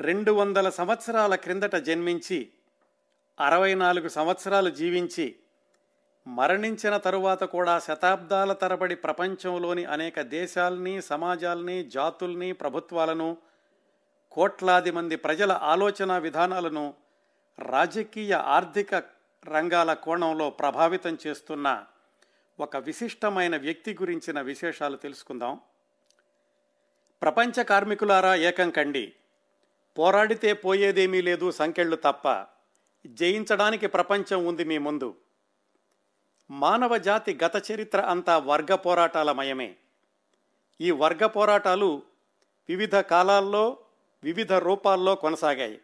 రెండు 0.00 0.32
వందల 0.32 0.70
సంవత్సరాల 0.70 1.34
క్రిందట 1.34 1.76
జన్మించి 1.76 2.52
అరవై 3.40 3.74
నాలుగు 3.74 4.08
సంవత్సరాలు 4.08 4.70
జీవించి 4.70 5.36
మరణించిన 6.26 6.96
తరువాత 6.96 7.44
కూడా 7.44 7.78
శతాబ్దాల 7.78 8.52
తరబడి 8.52 8.94
ప్రపంచంలోని 8.94 9.84
అనేక 9.84 10.20
దేశాల్ని 10.20 11.02
సమాజాల్ని 11.02 11.84
జాతుల్ని 11.84 12.52
ప్రభుత్వాలను 12.52 13.36
కోట్లాది 14.32 14.90
మంది 14.90 15.16
ప్రజల 15.16 15.52
ఆలోచన 15.52 16.18
విధానాలను 16.18 16.94
రాజకీయ 17.58 18.32
ఆర్థిక 18.32 18.94
రంగాల 19.46 19.92
కోణంలో 19.92 20.50
ప్రభావితం 20.50 21.18
చేస్తున్న 21.26 21.84
ఒక 22.60 22.76
విశిష్టమైన 22.76 23.56
వ్యక్తి 23.56 23.94
గురించిన 23.94 24.40
విశేషాలు 24.40 24.96
తెలుసుకుందాం. 24.96 25.60
ప్రపంచ 27.22 27.62
కార్మికులారా 27.62 28.34
ఏకం 28.34 28.70
కండి. 28.70 29.12
పోరాడితే 29.98 30.52
పోయేదేమీ 30.52 31.20
లేదు 31.20 31.50
సంకెళ్ళు 31.50 31.96
తప్ప 31.96 32.46
జయించడానికి 33.06 33.86
ప్రపంచం 33.86 34.46
ఉంది 34.46 34.64
మీ 34.64 34.78
ముందు. 34.78 35.14
మానవ 36.50 36.96
జాతి 36.96 37.38
గత 37.44 37.70
చరిత్ర 37.72 38.00
అంతా 38.00 38.38
వర్గ 38.38 38.74
పోరాటాల 38.74 39.32
మయమే. 39.32 39.76
ఈ 40.80 40.90
వర్గ 40.90 41.26
పోరాటాలు 41.26 42.02
వివిధ 42.68 42.96
కాలాల్లో 42.96 43.78
వివిధ 44.24 44.52
రూపాల్లో 44.52 45.14
కొనసాగాయి. 45.14 45.80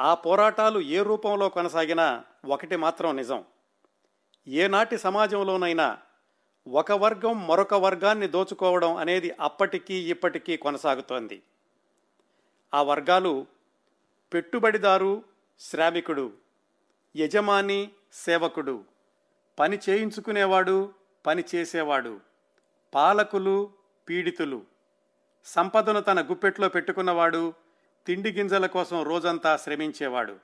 ఆ 0.00 0.14
పోరాటాలు 0.14 0.80
ఏ 0.80 1.02
రూపంలో 1.02 1.48
కొనసాగినా 1.48 2.24
ఒకటి 2.48 2.76
మాత్రం 2.76 3.16
నిజం. 3.16 3.44
ఏనాటి 4.48 4.98
సమాజంలోనైనా 4.98 5.98
ఒక 6.68 6.92
వర్గం 6.92 7.46
మరొక 7.46 7.74
వర్గాన్ని 7.74 8.26
దోచుకోవడం 8.26 8.96
అనేది 8.96 9.34
అప్పటికీ 9.40 9.94
ఇప్పటికీ 9.94 10.56
కొనసాగుతోంది. 10.56 11.42
ఆ 12.74 12.82
వర్గాలు 12.82 13.46
పెట్టుబడిదారు 14.34 15.24
శ్రామికుడు 15.60 16.32
యజమాని 17.16 17.90
సేవకుడు. 18.12 18.84
పని 19.58 19.78
చేయించుకునేవాడు 19.88 20.92
పని 21.26 21.44
చేసేవాడు. 21.54 22.20
పాలకులు 22.94 23.72
పీడితులు. 24.08 24.62
సంపదను 25.44 26.00
తన 26.00 26.20
గుప్పెట్లో 26.20 26.68
పెట్టుకున్నవాడు 26.68 27.54
తిండి 28.06 28.32
గింజల 28.32 28.66
కోసం 28.66 29.02
రోజంతా 29.02 29.56
శ్రమించేవాడు. 29.56 30.36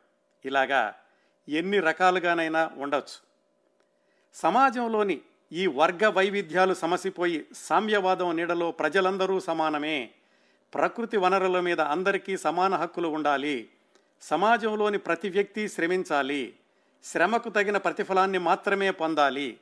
ఇలాగా 0.45 0.95
ఎన్ని 1.49 1.81
రకాలుగానైనా 1.81 2.71
ఉండొచ్చు. 2.77 3.29
సమాజంలోని 4.35 5.21
ఈ 5.53 5.67
వర్గ 5.67 6.09
వైవిధ్యాలు 6.09 6.75
సమసిపోయి 6.75 7.47
సామ్యవాదం 7.55 8.37
నీడలో 8.37 8.71
ప్రజలందరూ 8.71 9.41
సమానమే. 9.41 10.11
ప్రకృతి 10.75 11.17
వనరుల 11.17 11.61
మీద 11.61 11.81
అందరికీ 11.81 12.37
సమాన 12.37 12.75
హక్కులు 12.75 13.09
ఉండాలి. 13.09 13.69
సమాజంలోని 14.23 14.99
ప్రతి 14.99 15.29
వ్యక్తి 15.29 15.69
శ్రమించాలి. 15.69 16.57
శ్రమకు 17.05 17.49
తగిన 17.49 17.77
ప్రతిఫలాన్ని 17.77 18.39
మాత్రమే 18.39 18.91
పొందాలి 18.91 19.59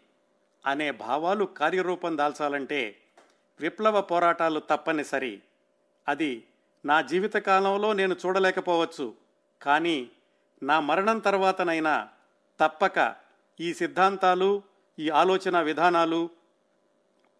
అనే 0.67 0.91
భావాలు 0.91 1.45
కార్యరూపం 1.45 2.19
దాల్చాలంటే 2.19 2.97
విప్లవ 3.61 4.01
పోరాటాలు 4.01 4.61
తప్పనిసరి. 4.61 5.43
అది 6.09 6.45
నా 6.85 7.01
జీవితకాలంలో 7.01 7.93
నేను 7.93 8.17
చూడలేకపోవచ్చు. 8.27 9.15
కానీ 9.63 10.11
నా 10.63 10.81
మరణం 10.81 11.19
తర్వాతనైనా 11.19 12.09
తప్పక 12.61 13.15
ఈ 13.61 13.75
సిద్ధాంతాలు 13.75 14.63
ఈ 14.99 15.11
ఆలోచన 15.11 15.61
విధానాలు 15.61 16.31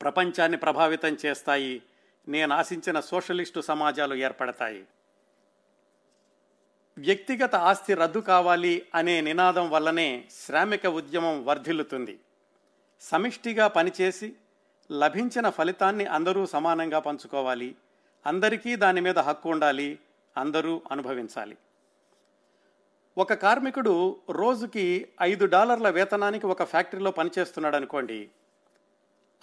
ప్రపంచాన్ని 0.03 0.59
ప్రభావితం 0.59 1.17
చేస్తాయి. 1.27 1.83
నేను 2.29 2.55
ఆశించిన 2.55 3.01
సోషలిస్టు 3.01 3.61
సమాజాలు 3.61 4.15
ఏర్పడతాయి. 4.15 4.87
వ్యక్తిగత 6.99 7.55
ఆస్తి 7.55 7.95
రద్దు 7.95 8.19
కావాలి 8.19 8.87
అనే 8.95 9.21
నినాదం 9.21 9.71
వల్లనే 9.71 10.25
శ్రామిక 10.31 10.87
ఉద్యమం 10.87 11.45
వర్ధిల్లుతుంది. 11.45 12.21
సమిష్టిగా 13.01 13.67
పనిచేసి 13.67 14.37
లభించిన 14.93 15.51
ఫలితాన్ని 15.51 16.07
అందరూ 16.07 16.47
సమానంగా 16.47 16.99
పంచుకోవాలి. 16.99 17.77
అందరికీ 18.27 18.77
దాని 18.77 19.01
మీద 19.01 19.19
హక్కు 19.19 19.51
ఉండాలి. 19.51 19.99
అందరూ 20.37 20.83
అనుభవించాలి. 20.91 21.57
ఒక 23.19 23.33
కార్మికుడు 23.33 24.17
రోజుకి 24.31 25.09
ఐదు 25.23 25.47
డాలర్ల 25.47 25.91
వేతనానికి 25.91 26.47
ఒక 26.47 26.63
ఫ్యాక్టరీలో 26.63 27.11
పనిచేస్తున్నాడు 27.11 27.77
అనుకోండి 27.77 28.31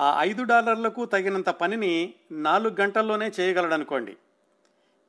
ఆ 0.02 0.24
ఐదు 0.24 0.44
డాలర్లకు 0.44 1.06
తగినంత 1.06 1.50
పనిని 1.50 2.14
నాలుగు 2.32 2.76
గంటల్లోనే 2.82 3.32
చేయగలడనుకోండి. 3.40 4.18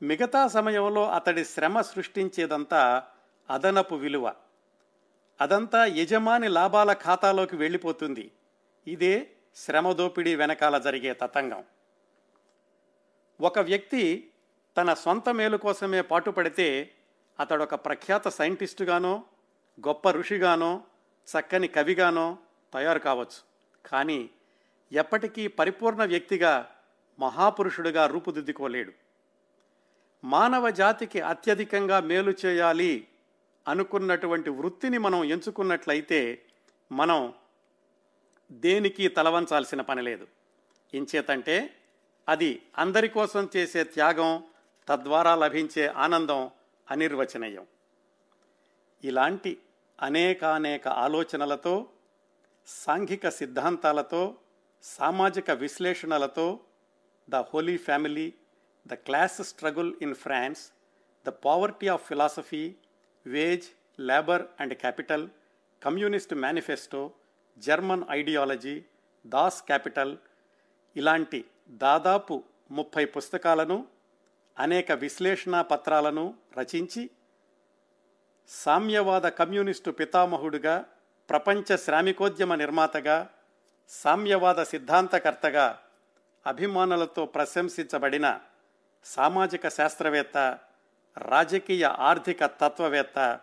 మిగతా 0.02 0.48
సమయంలో 0.48 1.10
అతడి 1.10 1.44
శ్రమ 1.44 1.80
సృష్టించేదంతా 1.80 3.02
అదనపు 3.50 3.94
విలువ. 3.94 4.34
అదంతా 5.40 5.84
యజమాని 5.84 6.48
లాభాల 6.48 6.92
ఖాతాలోకి 6.92 7.56
వెళ్ళిపోతుంది. 7.56 8.30
ఇదే 8.86 9.30
శ్రమ 9.56 9.92
దోపిడీ 9.92 10.34
వెనకాల 10.34 10.78
జరిగే 10.78 11.12
తతంగం. 11.12 11.64
ఒక 13.40 13.58
వ్యక్తి 13.58 14.30
తన 14.76 14.94
సొంత 14.94 15.28
మేలు 15.28 15.56
కోసమే 15.56 16.00
పాటుపడితే 16.00 16.94
అతడొక 17.40 17.74
ప్రఖ్యాత 17.74 18.28
సైంటిస్టుగానో 18.28 19.24
గొప్ప 19.86 20.10
ఋషిగానో 20.10 20.82
చక్కని 21.28 21.68
కవిగానో 21.68 22.38
తయారు 22.74 22.98
కావచ్చు. 22.98 23.54
కానీ 23.88 24.30
ఎప్పటికీ 24.94 25.46
పరిపూర్ణ 25.46 26.04
వ్యక్తిగా 26.04 26.70
మహాపురుషుడిగా 27.18 28.06
రూపుదిద్దుకోలేడు. 28.06 28.92
మానవ 30.24 30.70
జాతికి 30.70 31.20
అత్యధికంగా 31.20 32.00
మేలు 32.00 32.34
చేయాలి 32.46 33.08
అనుకున్నటువంటి 33.68 34.50
వృత్తిని 34.50 34.98
మనం 34.98 35.24
ఎంచుకున్నట్లయితే 35.24 36.42
మనం 36.92 37.34
దేనికి 38.52 39.08
తలవంచాల్సిన 39.08 39.80
పని 39.80 40.02
లేదు. 40.02 40.26
ఇంచేతంటే 40.94 41.76
అది 42.28 42.62
అందరి 42.78 43.08
కోసం 43.08 43.50
చేసే 43.56 43.84
త్యాగం 43.84 44.44
తద్వారా 44.88 45.34
లభించే 45.34 45.86
ఆనందం 45.86 46.50
అనిర్వచనీయం. 46.90 47.66
ఇలాంటి 49.04 49.58
అనేకానేక 50.02 50.88
ఆలోచనలతో 50.88 51.86
సాంఘిక 52.66 53.28
సిద్ధాంతాలతో 53.28 54.34
సామాజిక 54.84 55.50
విశ్లేషణలతో 55.50 56.60
the 57.28 57.36
holy 57.36 57.76
family 57.76 58.34
the 58.86 58.94
class 58.94 59.42
struggle 59.42 59.92
in 60.02 60.14
France 60.14 60.62
the 61.26 61.28
poverty 61.28 61.88
of 61.88 62.04
philosophy 62.08 62.64
wage 63.26 63.66
labour 64.00 64.44
and 64.60 64.74
capital 64.74 65.28
communist 65.82 66.34
manifesto 66.34 67.02
German 67.58 68.04
ideology 68.10 68.76
Das 69.24 69.62
Kapital 69.62 70.16
ఇలాంటి 70.96 71.40
దాదాపు 71.68 72.34
ముప్పై 72.70 73.04
పుస్తకాలను 73.04 73.78
అనేక 74.58 74.92
విశ్లేషణ 74.92 75.60
పత్రాలను 75.60 76.34
రచించి 76.58 77.10
సామ్యవాద 78.50 79.26
కమ్యూనిస్టు 79.26 79.90
పితామహుడుగా 79.90 80.76
ప్రపంచ 81.28 81.76
శ్రామికోద్యమ 81.76 82.54
నిర్మాతగా 82.54 83.16
సామ్యవాద 83.88 84.62
సిద్ధాంతకర్తగా 84.62 85.78
అభిమానులతో 86.46 87.26
ప్రశంసించబడిన 87.26 88.40
సామాజిక 89.04 89.68
శాస్త్రవేత్త 89.68 90.58
రాజకీయ 91.16 91.84
ఆర్థిక 91.84 92.46
తత్వవేత్త 92.46 93.40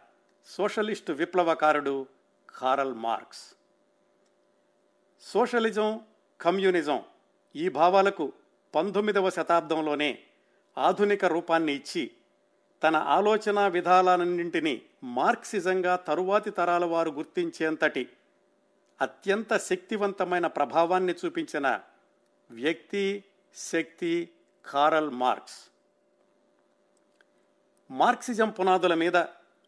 సోషలిస్టు 0.47 1.11
విప్లవకారుడు 1.11 2.05
కారల్ 2.55 2.93
మార్క్స్. 2.93 3.53
సోషలిజం 5.21 6.01
కమ్యూనిజం 6.41 7.03
ఈ 7.55 7.69
భావాలకు 7.69 8.33
పంతొమ్మిదవ 8.75 9.29
శతాబ్దంలోనే 9.29 10.19
ఆధునిక 10.77 11.25
రూపాన్ని 11.25 11.73
ఇచ్చి 11.73 12.11
తన 12.83 12.95
ఆలోచన 12.95 13.67
విధానాలన్నింటినీ 13.67 14.81
మార్క్సిజంగా 15.03 15.95
తరువాతి 15.95 16.51
తరాల 16.51 16.85
వారు 16.85 17.11
గుర్తించేంతటి 17.11 18.09
అత్యంత 19.01 19.57
శక్తివంతమైన 19.57 20.47
ప్రభావాన్ని 20.47 21.13
చూపించిన 21.25 21.81
వ్యక్తి 22.51 23.23
శక్తి 23.55 24.29
కారల్ 24.69 25.11
మార్క్స్. 25.11 25.69
మార్క్సిజం 27.91 28.49
పునాదుల 28.49 28.93
మీద 28.93 29.17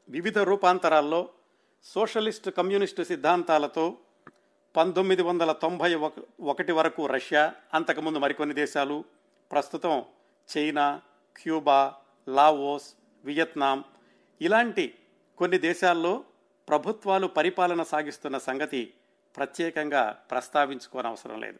వివిధ 0.09 0.39
రూపాంతరాల్లో 0.39 1.29
సోషలిస్ట్ 1.83 2.49
కమ్యూనిస్టు 2.49 3.03
సిద్ధాంతాలతో 3.03 3.97
పంతొమ్మిది 4.77 5.21
వందల 5.21 5.51
తొంభై 5.51 5.93
ఒక 5.93 6.13
ఒకటి 6.39 6.71
వరకు 6.71 7.05
రష్యా 7.05 7.53
అంతకుముందు 7.73 8.17
మరికొన్ని 8.17 8.55
దేశాలు 8.55 9.05
ప్రస్తుతం 9.51 10.05
చైనా 10.57 11.01
క్యూబా 11.37 11.95
లావోస్ 12.27 12.93
వియత్నాం 13.25 13.83
ఇలాంటి 14.41 14.99
కొన్ని 15.37 15.57
దేశాల్లో 15.59 16.23
ప్రభుత్వాలు 16.69 17.27
పరిపాలన 17.27 17.83
సాగిస్తున్న 17.83 18.37
సంగతి 18.37 18.93
ప్రత్యేకంగా 19.37 20.11
ప్రస్తావించుకోనవసరం 20.31 21.41
లేదు. 21.41 21.59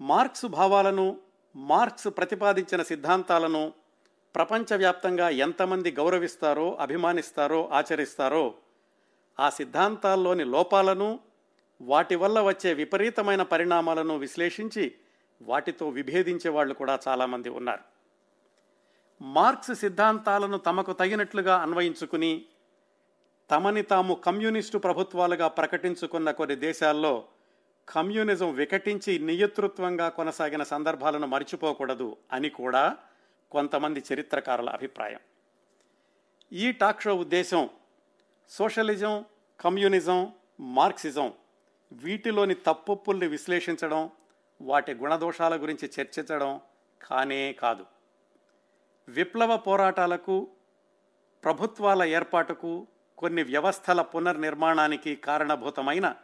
మార్క్స్ 0.00 0.46
భావాలను 0.46 1.20
మార్క్స్ 1.56 2.08
ప్రతిపాదించిన 2.16 2.82
సిద్ధాంతాలను 2.82 3.72
ప్రపంచవ్యాప్తంగా 4.34 5.28
ఎంతమంది 5.28 5.92
గౌరవిస్తారో 5.92 6.74
అభిమానిస్తారో 6.74 7.68
ఆచరిస్తారో 7.72 8.54
ఆ 9.40 9.50
సిద్ధాంతాల్లోని 9.50 10.44
లోపాలను 10.44 11.20
వాటి 11.80 12.14
వల్ల 12.14 12.40
వచ్చే 12.40 12.74
విపరీతమైన 12.74 13.42
పరిణామాలను 13.42 14.16
విశ్లేషించి 14.16 14.94
వాటితో 15.42 15.88
విభేదించే 15.88 16.50
వాళ్ళు 16.50 16.74
కూడా 16.74 16.98
చాలామంది 17.08 17.48
ఉన్నారు. 17.48 17.80
మార్క్స్ 19.22 19.74
సిద్ధాంతాలను 19.74 20.58
తమకు 20.58 20.92
తగినట్లుగా 20.92 21.58
అన్వయించుకుని 21.58 22.44
తమని 23.50 23.82
తాము 23.82 24.14
కమ్యూనిస్టు 24.14 24.78
ప్రభుత్వాలుగా 24.78 25.48
ప్రకటించుకున్న 25.48 26.30
కొన్ని 26.30 26.56
దేశాల్లో 26.56 27.24
కమ్యూనిజం 27.88 28.54
వికటించి 28.54 29.18
నియతృత్వంగా 29.18 30.08
కొనసాగిన 30.08 30.62
సందర్భాలను 30.62 31.26
మర్చిపోకూడదు 31.26 32.16
అని 32.32 32.48
కూడా 32.48 32.96
కొంతమంది 33.50 34.04
చరిత్రకారుల 34.12 34.70
అభిప్రాయం. 34.70 35.20
ఈ 36.52 36.72
టాక్ 36.72 37.02
షో 37.02 37.14
ఉద్దేశం 37.14 37.70
సోషలిజం 38.48 39.24
కమ్యూనిజం 39.60 40.32
మార్క్సిజం 40.60 41.32
వీటిలోని 41.92 42.54
తప్పుల్ని 42.54 43.26
విశ్లేషించడం 43.26 44.10
వాటి 44.60 44.94
గుణదోషాల 44.94 45.62
గురించి 45.62 45.90
చర్చించడం 46.00 46.60
కానే 47.02 47.52
కాదు. 47.52 47.86
విప్లవ 49.08 49.56
పోరాటాలకు 49.56 50.48
ప్రభుత్వాల 51.44 52.02
ఏర్పాటుకు 52.02 52.86
కొన్ని 53.20 53.42
వ్యవస్థల 53.42 54.02
పునర్నిర్మాణానికి 54.02 55.16
కారణభూతమైన 55.16 56.14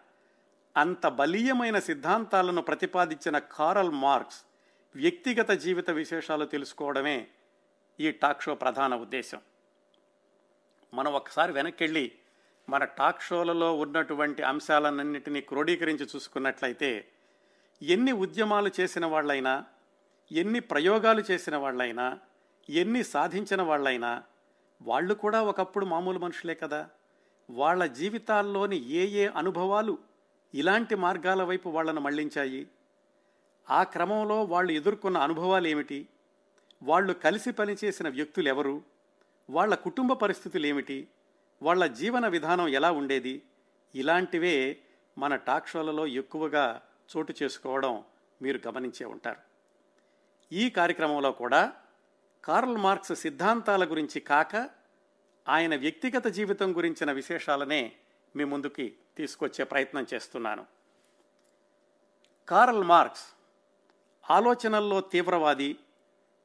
అంత 0.76 1.06
బలీయమైన 1.06 1.78
సిద్ధాంతాలను 1.78 2.62
ప్రతిపాదించిన 2.62 3.38
కారల్ 3.38 3.90
మార్క్స్ 3.90 4.44
వ్యక్తిగత 4.96 5.50
జీవిత 5.50 5.90
విశేషాలు 5.90 6.44
తెలుసుకోవడమే 6.44 7.28
ఈ 8.00 8.10
టాక్ 8.10 8.43
షో 8.43 8.54
ప్రధాన 8.54 8.94
ఉద్దేశం. 8.94 9.40
మనం 10.94 11.12
ఒకసారి 11.12 11.52
వెనక్కి 11.52 12.12
మన 12.69 12.84
టాక్ 12.84 13.22
షోలలో 13.22 13.76
ఉన్నటువంటి 13.76 14.42
అంశాలన్నింటినీ 14.42 15.40
క్రోడీకరించి 15.40 16.04
చూసుకున్నట్లయితే 16.04 17.08
ఎన్ని 17.82 18.12
ఉద్యమాలు 18.12 18.70
చేసిన 18.81 19.06
వాళ్ళైనా 19.06 19.64
ఎన్ని 20.32 20.60
ప్రయోగాలు 20.60 21.22
చేసిన 21.31 21.56
వాళ్ళైనా 21.56 22.19
ఎన్ని 22.70 23.04
సాధించిన 23.04 23.62
వాళ్ళైనా 23.62 24.22
వాళ్ళు 24.82 25.14
కూడా 25.14 25.43
ఒకప్పుడు 25.43 25.87
మామూలు 25.87 26.19
మనుషులే 26.19 26.55
కదా. 26.55 26.90
వాళ్ళ 27.50 27.87
జీవితాల్లోని 27.87 28.88
ఏ 28.88 29.06
ఏ 29.06 29.26
అనుభవాలు 29.26 29.99
ఇలాంటి 30.55 30.94
మార్గాల 30.94 31.43
వైపు 31.43 31.69
వాళ్ళను 31.69 32.00
మళ్ళించాయి? 32.00 32.69
ఆ 33.70 33.82
క్రమంలో 33.82 34.44
వాళ్ళు 34.44 34.73
ఎదుర్కొన్న 34.73 35.19
అనుభవాలు 35.19 35.69
ఏమిటి? 35.69 36.08
వాళ్ళు 36.82 37.12
కలిసి 37.12 37.52
పనిచేసిన 37.52 38.08
వ్యక్తులు 38.08 38.49
ఎవరు 38.49 38.82
వాళ్ళ 39.50 39.75
కుటుంబ 39.75 40.12
పరిస్థితులు 40.12 40.67
ఏమిటి 40.67 41.08
వాళ్ళ 41.62 41.87
జీవన 41.87 42.28
విధానం 42.28 42.69
ఎలా 42.69 42.93
ఉండేది? 42.93 43.43
ఇలాంటివే 43.94 44.78
మన 45.19 45.37
టాక్ 45.37 45.69
షోలలో 45.69 46.06
ఎక్కువగా 46.06 46.82
చోటు 47.17 47.34
చేసుకోవడం 47.43 48.05
మీరు 48.43 48.61
గమనించే 48.67 49.06
ఉంటారు. 49.06 49.40
ఈ 50.52 50.70
కార్యక్రమంలో 50.70 51.32
కూడా 51.32 51.73
కార్ల్ 52.46 52.76
మార్క్స్ 52.76 53.14
సిద్ధాంతాల 53.14 53.84
గురించి 53.84 54.20
కాక 54.20 54.70
ఆయన 55.48 55.76
వ్యక్తిగత 55.76 56.26
జీవితం 56.26 56.76
గురించిన 56.76 57.12
విశేషాలనే 57.12 57.93
మీ 58.37 58.44
ముందుకి 58.44 58.94
తీసుకొచ్చే 59.16 59.64
ప్రయత్నం 59.64 60.06
చేస్తున్నాను. 60.14 60.66
కార్ల్ 62.48 62.84
మార్క్స్ 62.84 63.22
ఆలోచనల్లో 64.31 65.00
తీవ్రవాది 65.00 65.76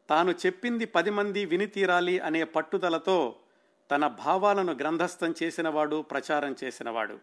తాను 0.10 0.32
చెప్పింది 0.32 0.86
పది 0.86 1.10
మంది 1.10 1.46
విని 1.46 1.68
తీరాలి 1.68 2.20
అనే 2.20 2.44
పట్టుదలతో 2.44 3.36
తన 3.92 4.08
భావాలను 4.08 4.74
గ్రంథస్థం 4.74 5.36
చేసినవాడు 5.44 6.02
ప్రచారం 6.02 6.56
చేసినవాడు. 6.64 7.20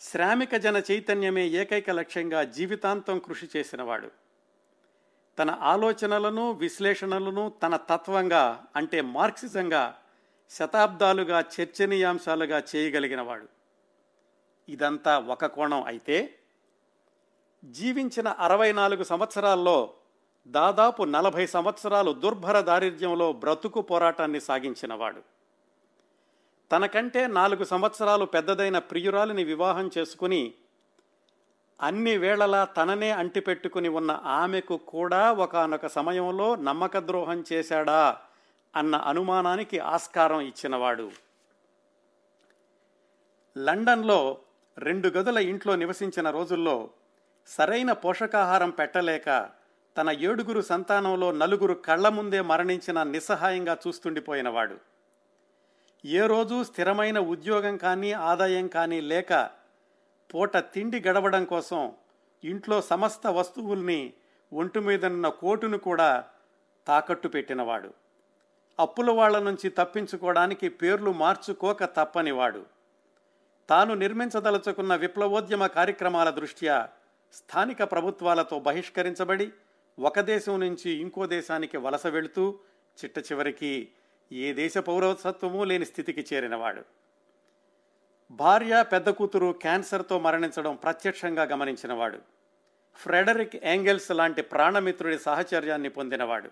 శ్రామిక 0.00 0.56
జన 0.56 0.82
చైతన్యమే 0.90 1.46
ఏకైక 1.46 1.90
లక్ష్యంగా 1.90 2.44
జీవితాంతం 2.44 3.18
కృషి 3.18 3.48
చేసినవాడు. 3.56 4.21
తన 5.38 5.50
ఆలోచనలను 5.50 6.52
విశ్లేషణలను 6.52 7.52
తన 7.62 7.76
తత్వంగా 7.76 8.64
అంటే 8.76 9.00
మార్క్సిజంగా 9.00 9.98
శతాబ్దాలుగా 10.50 11.40
చర్చనీయాంశాలుగా 11.40 12.62
చేయగలిగినవాడు. 12.76 13.48
ఇదంతా 14.68 15.18
ఒక 15.18 15.46
కోణం 15.46 15.82
అయితే 15.82 16.38
జీవించిన 17.64 18.28
అరవై 18.28 18.72
నాలుగు 18.72 19.04
సంవత్సరాల్లో 19.04 19.94
దాదాపు 20.46 21.02
నలభై 21.02 21.46
సంవత్సరాలు 21.46 22.12
దుర్భర 22.12 22.60
దారిద్ర్యంలో 22.60 23.32
బ్రతుకు 23.32 23.80
పోరాటాన్ని 23.80 24.40
సాగించినవాడు. 24.40 25.22
తనకంటే 26.72 27.26
నాలుగు 27.26 27.64
సంవత్సరాలు 27.64 28.24
పెద్దదైన 28.24 28.78
ప్రియురాలిని 28.78 29.44
వివాహం 29.44 29.90
చేసుకుని 29.98 30.54
అన్ని 31.82 32.16
వేళలా 32.16 32.64
తననే 32.64 33.10
అంటిపెట్టుకుని 33.10 33.88
ఉన్న 33.88 34.10
ఆమెకు 34.24 34.76
కూడా 34.76 35.32
ఒకనొక 35.32 35.86
సమయంలో 35.86 36.56
నమ్మక 36.56 36.98
ద్రోహం 36.98 37.44
చేశాడా 37.52 38.16
అన్న 38.76 38.96
అనుమానానికి 38.96 39.78
ఆస్కారం 39.78 40.40
ఇచ్చినవాడు. 40.40 41.10
లండన్లో 43.56 44.38
రెండు 44.78 45.08
గదుల 45.08 45.38
ఇంట్లో 45.38 45.76
నివసించిన 45.76 46.30
రోజుల్లో 46.30 46.90
సరైన 47.46 47.92
పోషకాహారం 47.92 48.70
పెట్టలేక 48.70 49.50
తన 49.96 50.10
ఏడుగురు 50.10 50.60
సంతానంలో 50.60 51.32
నలుగురు 51.32 51.74
కళ్ళ 51.74 52.08
ముందే 52.08 52.40
మరణించిన 52.40 53.02
నిస్సహాయంగా 53.02 53.76
చూస్తుండిపోయినవాడు. 53.86 54.76
ఏ 56.04 56.26
రోజు 56.26 56.62
స్థిరమైన 56.62 57.18
ఉద్యోగం 57.18 57.76
కానీ 57.76 58.12
ఆదాయం 58.12 58.68
కానీ 58.68 59.00
లేక 59.00 59.61
పూట 60.34 60.56
తిండి 60.56 61.00
గడవడం 61.00 61.44
కోసం 61.44 61.92
ఇంట్లో 62.44 62.80
సమస్త 62.82 63.26
వస్తువుల్ని 63.26 64.12
ఒంటి 64.52 64.80
మీదనున్న 64.80 65.28
కోటును 65.28 65.78
కూడా 65.78 66.24
తాకట్టు 66.86 67.28
పెట్టినవాడు. 67.28 67.94
అప్పుల 68.80 69.10
వాళ్ళ 69.10 69.38
నుంచి 69.38 69.70
తప్పించుకోవడానికి 69.70 70.68
పేర్లు 70.68 71.10
మార్చుకోక 71.10 71.84
తప్పనివాడు. 71.84 72.66
తాను 73.68 73.94
నిర్మించదలుచుకున్న 73.94 74.96
విప్లవోద్యమ 74.96 75.66
కార్యక్రమాల 75.66 76.30
దృష్ట్యా 76.30 76.88
స్థానిక 77.32 77.82
ప్రభుత్వాలతో 77.82 78.58
బహిష్కరించబడి 78.58 79.52
ఒక 79.98 80.20
దేశం 80.20 80.60
నుంచి 80.60 80.90
ఇంకో 80.90 81.26
దేశానికి 81.26 81.76
వలస 81.76 82.06
వెళుతూ 82.06 82.58
చిట్ట 83.04 83.18
చివరికి 83.18 83.88
ఏ 84.32 84.52
దేశ 84.52 84.78
పౌరసత్వమూ 84.78 85.64
లేని 85.64 85.84
స్థితికి 85.84 86.26
చేరినవాడు. 86.32 87.01
భార్య 88.32 88.84
పెద్ద 88.92 89.08
కూతురు 89.08 89.54
క్యాన్సర్తో 89.62 90.18
మరణించడం 90.18 90.76
ప్రత్యక్షంగా 90.76 91.42
గమనించినవాడు. 91.42 92.18
ఫ్రెడరిక్ 92.96 93.56
యాంగెల్స్ 93.64 94.10
లాంటి 94.10 94.42
ప్రాణమిత్రుడి 94.42 95.18
సహచర్యాన్ని 95.18 95.88
పొందినవాడు. 95.88 96.50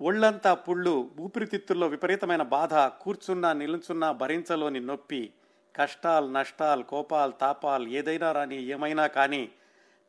ఒళ్ళంతా 0.00 0.54
పుళ్ళు 0.54 1.10
ఊపిరితిత్తుల్లో 1.20 1.86
విపరీతమైన 1.86 2.42
బాధ 2.42 2.74
కూర్చున్నా 2.74 3.52
నిలుచున్నా 3.52 4.12
భరించలోని 4.12 4.80
నొప్పి 4.80 5.32
కష్టాలు 5.76 6.26
నష్టాలు 6.26 6.82
కోపాలు 6.82 7.32
తాపాలు 7.32 7.88
ఏదైనా 7.88 8.32
రాని 8.32 8.62
ఏమైనా 8.62 9.06
కానీ 9.06 9.50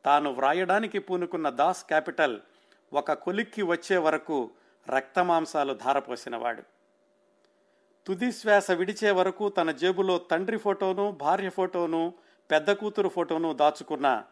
తాను 0.05 0.29
వ్రాయడానికి 0.29 0.99
పూనుకున్న 0.99 1.49
దాస్ 1.49 1.83
క్యాపిటల్ 1.83 2.39
ఒక 2.93 3.13
కొలిక్కి 3.13 3.61
వచ్చే 3.61 3.97
వరకు 3.97 4.51
రక్తమాంసాలు 4.89 5.73
ధారపోసినవాడు. 5.73 6.76
తుది 8.07 8.31
శ్వాస 8.31 8.71
విడిచే 8.71 9.11
వరకు 9.11 9.49
తన 9.49 9.71
జేబులో 9.71 10.17
తండ్రి 10.17 10.57
ఫోటోను 10.57 11.11
భార్య 11.11 11.49
ఫోటోను 11.49 12.13
పెద్ద 12.51 12.71
కూతురు 12.71 13.09
ఫోటోను 13.09 13.53
దాచుకున్న 13.53 14.23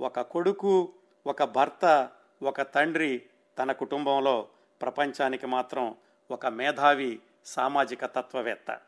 ఒక 0.00 0.20
కొడుకు 0.20 0.92
ఒక 1.26 1.44
భర్త 1.44 2.08
ఒక 2.42 2.62
తండ్రి 2.62 3.22
తన 3.58 3.72
కుటుంబంలో 3.72 4.48
ప్రపంచానికి 4.82 5.46
మాత్రం 5.46 5.94
ఒక 6.30 6.46
మేధావి 6.46 7.20
సామాజిక 7.46 8.06
తత్వవేత్త. 8.06 8.80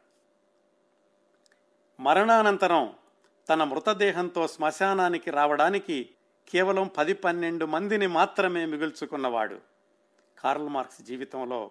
మరణానంతరం 2.00 2.94
తన 3.48 3.64
మృతదేహంతో 3.64 4.48
శ్మశానానికి 4.48 5.30
రావడానికి 5.30 6.10
కేవలం 6.48 6.90
పది 6.96 7.14
పన్నెండు 7.14 7.64
మందిని 7.64 8.06
మాత్రమే 8.06 8.66
మిగుల్చుకున్నవాడు. 8.66 9.58
కార్ల్ 10.38 10.68
మార్క్స్ 10.68 11.02
జీవితంలో 11.02 11.70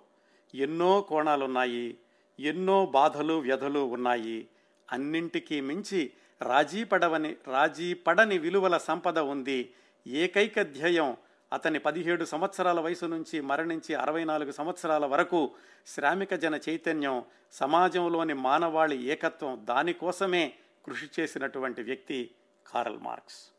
ఎన్నో 0.56 1.02
కోణాలున్నాయి. 1.02 1.98
ఎన్నో 2.39 2.86
బాధలు 2.86 3.34
వ్యధలు 3.34 3.79
ఉన్నాయి. 3.79 4.48
అన్నింటికీ 4.91 5.62
మించి 5.62 6.12
రాజీ 6.41 6.84
పడవని 6.84 7.36
రాజీ 7.48 7.94
పడని 7.94 8.38
విలువల 8.38 8.77
సంపద 8.77 9.20
ఉంది. 9.20 9.74
ఏకైక 10.08 10.62
ధ్యేయం 10.62 11.17
అతని 11.53 11.79
పదిహేడు 11.79 12.25
సంవత్సరాల 12.25 12.79
వయసు 12.79 13.06
నుంచి 13.06 13.41
మరణించి 13.41 13.96
అరవై 13.96 14.24
నాలుగు 14.24 14.51
సంవత్సరాల 14.51 15.06
వరకు 15.06 15.51
శ్రామిక 15.88 16.34
జన 16.36 16.60
చైతన్యం 16.70 17.24
సమాజంలోని 17.51 18.34
మానవాళి 18.34 19.03
ఏకత్వం 19.03 19.62
దానికోసమే 19.63 20.53
కృషి 20.86 21.10
చేసినటువంటి 21.20 21.82
వ్యక్తి 21.82 22.32
కారల్ 22.67 23.00
మార్క్స్. 23.00 23.51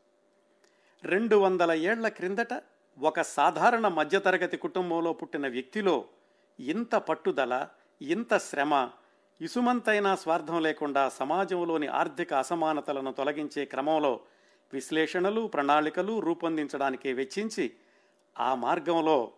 రెండు 1.05 1.37
వందల 1.37 1.73
ఏళ్ళ 1.73 2.09
క్రిందట 2.09 2.63
ఒక 2.99 3.21
సాధారణ 3.21 3.89
మధ్యతరగతి 3.89 4.57
కుటుంబంలో 4.57 5.13
పుట్టిన 5.13 5.49
వ్యక్తిలో 5.49 6.05
ఇంత 6.61 6.95
పట్టుదల 6.95 7.69
ఇంత 8.03 8.39
శ్రమ 8.39 8.91
ఇసుమంతైనా 9.41 10.17
స్వార్థం 10.17 10.63
లేకుండా 10.63 11.09
సమాజంలోని 11.09 11.87
ఆర్థిక 11.87 12.35
అసమానతలను 12.35 13.13
తొలగించే 13.13 13.65
క్రమంలో 13.65 14.21
విశ్లేషణలు 14.73 15.47
ప్రణాళికలు 15.47 16.21
రూపొందించడానికి 16.21 17.13
వెచ్చించి 17.13 17.77
ఆ 18.39 18.55
మార్గంలో 18.55 19.33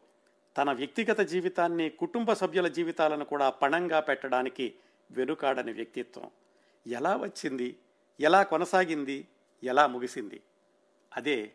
తన 0.56 0.72
వ్యక్తిగత 0.72 1.20
జీవితాన్ని 1.20 1.90
కుటుంబ 1.90 2.32
సభ్యుల 2.32 2.68
జీవితాలను 2.68 3.24
కూడా 3.24 3.50
పణంగా 3.50 4.00
పెట్టడానికి 4.00 4.74
వెనుకాడని 5.10 5.72
వ్యక్తిత్వం. 5.72 6.30
ఎలా 6.86 7.16
వచ్చింది? 7.16 7.78
ఎలా 8.20 8.42
కొనసాగింది? 8.42 9.28
ఎలా 9.62 9.86
ముగిసింది? 9.86 10.42
అదే 11.16 11.52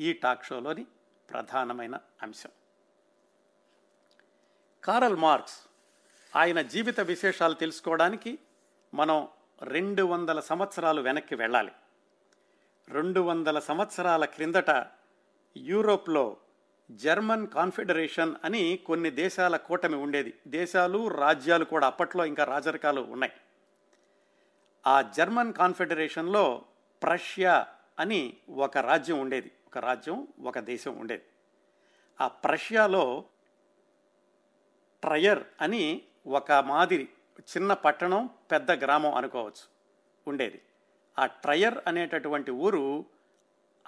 ఈ 0.00 0.12
టాక్ 0.12 0.44
షోలోని 0.44 0.86
ప్రధానమైన 1.30 1.98
అంశం. 2.22 2.50
కారల్ 4.84 5.16
మార్క్స్ 5.16 5.69
ఆయన 6.36 6.62
జీవిత 6.62 7.00
విశేషాలు 7.00 7.54
తెలుసుకోవడానికి 7.54 8.38
మనం 8.94 9.28
రెండు 9.62 10.02
వందల 10.02 10.40
సంవత్సరాలు 10.40 11.02
వెనక్కి 11.02 11.34
వెళ్ళాలి. 11.34 11.72
రెండు 12.88 13.20
వందల 13.20 13.58
సంవత్సరాల 13.58 14.24
క్రిందట 14.24 14.86
యూరోప్లో 15.56 16.36
జర్మన్ 16.90 17.46
కాన్ఫెడరేషన్ 17.46 18.34
అని 18.44 18.78
కొన్ని 18.86 19.10
దేశాల 19.10 19.56
కూటమి 19.56 19.96
ఉండేది. 19.96 20.34
దేశాలు 20.46 21.08
రాజ్యాలు 21.08 21.64
కూడా 21.64 21.86
అప్పట్లో 21.86 22.24
ఇంకా 22.24 22.44
రాజరికాలు 22.44 23.00
ఉన్నాయి. 23.00 23.32
ఆ 24.86 25.02
జర్మన్ 25.02 25.52
కాన్ఫెడరేషన్లో 25.52 26.64
ప్రష్యా 27.02 27.66
అని 27.98 28.36
ఒక 28.50 28.78
రాజ్యం 28.78 29.18
ఉండేది. 29.18 29.52
ఒక 29.66 29.78
రాజ్యం 29.78 30.28
ఒక 30.42 30.58
దేశం 30.58 30.98
ఉండేది. 30.98 31.22
ఆ 32.20 32.28
ప్రష్యాలో 32.28 33.24
ట్రయర్ 35.02 35.44
అని 35.60 36.02
ఒక 36.26 36.52
మాదిరి 36.52 37.08
చిన్న 37.40 37.72
పట్టణం 37.72 38.30
పెద్ద 38.50 38.70
గ్రామం 38.70 39.14
అనుకోవచ్చు 39.14 39.68
ఉండేది. 40.28 40.62
ఆ 41.18 41.26
ట్రయర్ 41.26 41.78
అనేటటువంటి 41.86 42.50
ఊరు 42.50 43.04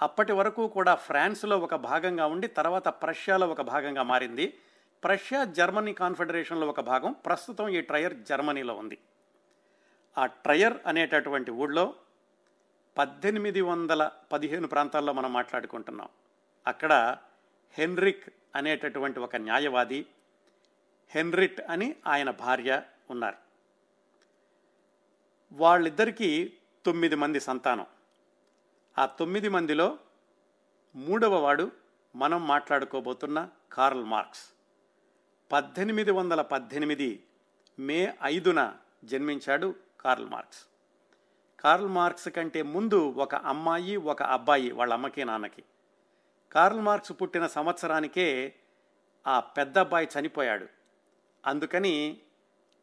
అప్పటి 0.01 0.31
వరకు 0.31 0.67
కూడా 0.67 0.95
ఫ్రాన్స్లో 0.95 1.59
ఒక 1.59 1.75
భాగంగా 1.75 2.25
ఉండి 2.25 2.47
తర్వాత 2.47 2.87
ప్రష్యాలో 2.87 3.47
ఒక 3.47 3.61
భాగంగా 3.61 4.03
మారింది. 4.03 4.57
ప్రష్యా 5.03 5.43
జర్మనీ 5.43 5.93
కాన్ఫెడరేషన్లో 5.93 6.67
ఒక 6.67 6.79
భాగం 6.79 7.11
ప్రస్తుతం 7.11 7.69
ఈ 7.69 7.81
ట్రయర్ 7.81 8.13
జర్మనీలో 8.13 8.75
ఉంది. 8.75 8.97
ఆ 10.17 10.25
ట్రయర్ 10.25 10.73
అనేటటువంటి 10.87 11.51
ఊళ్ళో 11.51 11.93
పద్దెనిమిది 12.97 13.61
వందల 13.61 14.11
పదిహేను 14.31 14.67
ప్రాంతాల్లో 14.67 15.13
మనం 15.13 15.33
మాట్లాడుకుంటున్నాం. 15.33 16.07
అక్కడ 16.67 17.17
హెన్రిక్ 17.71 18.33
అనేటటువంటి 18.55 19.19
ఒక 19.19 19.35
న్యాయవాది 19.35 20.05
హెన్రిట్ 21.09 21.61
అని 21.61 21.95
ఆయన 22.07 22.31
భార్య 22.31 22.81
ఉన్నారు. 23.09 23.37
వాళ్ళిద్దరికీ 25.51 26.53
తొమ్మిది 26.85 27.15
మంది 27.15 27.39
సంతానం. 27.39 27.85
ఆ 28.97 29.05
తొమ్మిది 29.05 29.49
మందిలో 29.49 29.97
మూడవ 30.95 31.35
వాడు 31.35 31.71
మనం 32.15 32.47
మాట్లాడుకోబోతున్న 32.47 33.49
కార్ల్ 33.71 34.03
మార్క్స్. 34.03 34.53
పద్దెనిమిది 35.51 36.11
వందల 36.11 36.41
పద్దెనిమిది 36.41 37.27
మే 37.79 38.17
ఐదున 38.23 38.75
జన్మించాడు 39.03 39.75
కార్ల్ 40.01 40.25
మార్క్స్. 40.25 40.65
కార్ల్ 41.59 41.87
మార్క్స్ 41.87 42.29
కంటే 42.29 42.61
ముందు 42.61 43.09
ఒక 43.09 43.35
అమ్మాయి 43.35 43.97
ఒక 43.97 44.23
అబ్బాయి 44.23 44.71
వాళ్ళ 44.71 44.93
అమ్మకి 44.93 45.25
నాన్నకి. 45.25 45.63
కార్ల్ 46.51 46.79
మార్క్స్ 46.79 47.11
పుట్టిన 47.21 47.47
సంవత్సరానికే 47.47 48.55
ఆ 49.27 49.39
పెద్ద 49.39 49.77
అబ్బాయి 49.77 50.07
చనిపోయాడు. 50.19 50.67
అందుకని 51.45 52.17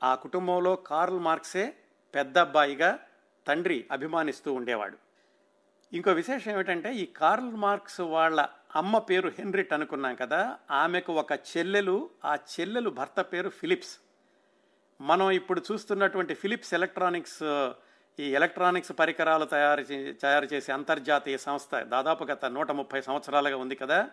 ఆ 0.02 0.14
కుటుంబంలో 0.14 0.76
కార్ల్ 0.76 1.18
మార్క్సే 1.18 1.72
పెద్ద 2.14 2.38
అబ్బాయిగా 2.38 2.98
తండ్రి 3.46 3.86
అభిమానిస్తూ 3.92 4.52
ఉండేవాడు. 4.52 4.96
ఇంకో 5.92 6.12
విశేషం 6.12 6.50
ఏమిటంటే 6.52 6.94
ఈ 6.94 7.06
కార్ల్ 7.06 7.56
మార్క్స్ 7.56 8.00
వాళ్ళ 8.00 8.48
అమ్మ 8.76 8.98
పేరు 8.98 9.28
హెన్రిట్ 9.38 9.72
అనుకున్నాం 9.72 10.14
కదా 10.14 10.58
ఆమెకు 10.70 11.12
ఒక 11.12 11.32
చెల్లెలు 11.32 12.10
ఆ 12.24 12.34
చెల్లెలు 12.34 12.90
భర్త 12.90 13.20
పేరు 13.20 13.48
ఫిలిప్స్. 13.48 13.98
మనం 15.00 15.30
ఇప్పుడు 15.30 15.62
చూస్తున్నటువంటి 15.72 16.34
ఫిలిప్స్ 16.34 16.74
ఎలక్ట్రానిక్స్ 16.74 17.42
ఈ 18.18 18.26
ఎలక్ట్రానిక్స్ 18.32 18.92
పరికరాలు 18.92 19.44
తయారు 19.44 19.80
చే 19.80 20.12
తయారు 20.12 20.44
చేసే 20.44 20.72
అంతర్జాతీయ 20.72 21.36
సంస్థ 21.36 21.74
దాదాపు 21.76 22.24
గత 22.24 22.44
నూట 22.44 22.70
ముప్పై 22.70 23.00
సంవత్సరాలుగా 23.00 23.56
ఉంది 23.56 23.74
కదా 23.74 24.10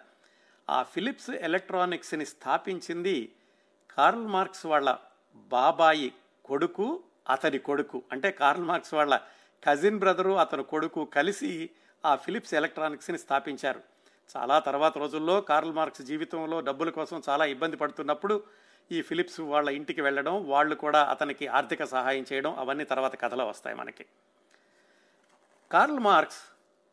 ఆ 0.70 0.84
ఫిలిప్స్ 0.84 1.30
ఎలక్ట్రానిక్స్ని 1.30 2.26
స్థాపించింది 2.26 3.34
కార్ల్ 3.98 4.28
మార్క్స్ 4.28 4.66
వాళ్ళ 4.66 4.98
బాబాయి 5.36 6.14
కొడుకు 6.46 7.04
అతని 7.30 7.60
కొడుకు. 7.60 8.04
అంటే 8.12 8.32
కార్ల్ 8.32 8.64
మార్క్స్ 8.64 8.94
వాళ్ళ 8.94 9.20
కజిన్ 9.64 10.00
బ్రదరు 10.00 10.32
అతని 10.32 10.64
కొడుకు 10.64 11.06
కలిసి 11.06 11.70
ఆ 12.06 12.16
ఫిలిప్స్ 12.16 12.54
ఎలక్ట్రానిక్స్ని 12.54 13.18
స్థాపించారు. 13.18 13.82
చాలా 14.38 14.60
తర్వాత 14.60 14.98
రోజుల్లో 14.98 15.42
కార్ల్ 15.42 15.72
మార్క్స్ 15.72 16.02
జీవితంలో 16.02 16.62
డబ్బుల 16.62 16.90
కోసం 16.90 17.22
చాలా 17.30 17.46
ఇబ్బంది 17.46 17.78
పడుతున్నప్పుడు 17.78 18.44
ఈ 18.92 19.02
ఫిలిప్స్ 19.02 19.40
వాళ్ళ 19.40 19.70
ఇంటికి 19.70 20.02
వెళ్ళడం 20.02 20.50
వాళ్ళు 20.50 20.76
కూడా 20.76 21.06
అతనికి 21.06 21.48
ఆర్థిక 21.48 21.84
సహాయం 21.84 22.26
చేయడం 22.34 22.56
అవన్నీ 22.60 22.84
తర్వాత 22.84 23.22
కథలో 23.22 23.48
వస్తాయి 23.48 23.76
మనకి. 23.76 24.06
కార్ల్ 25.72 26.00
మార్క్స్ 26.00 26.40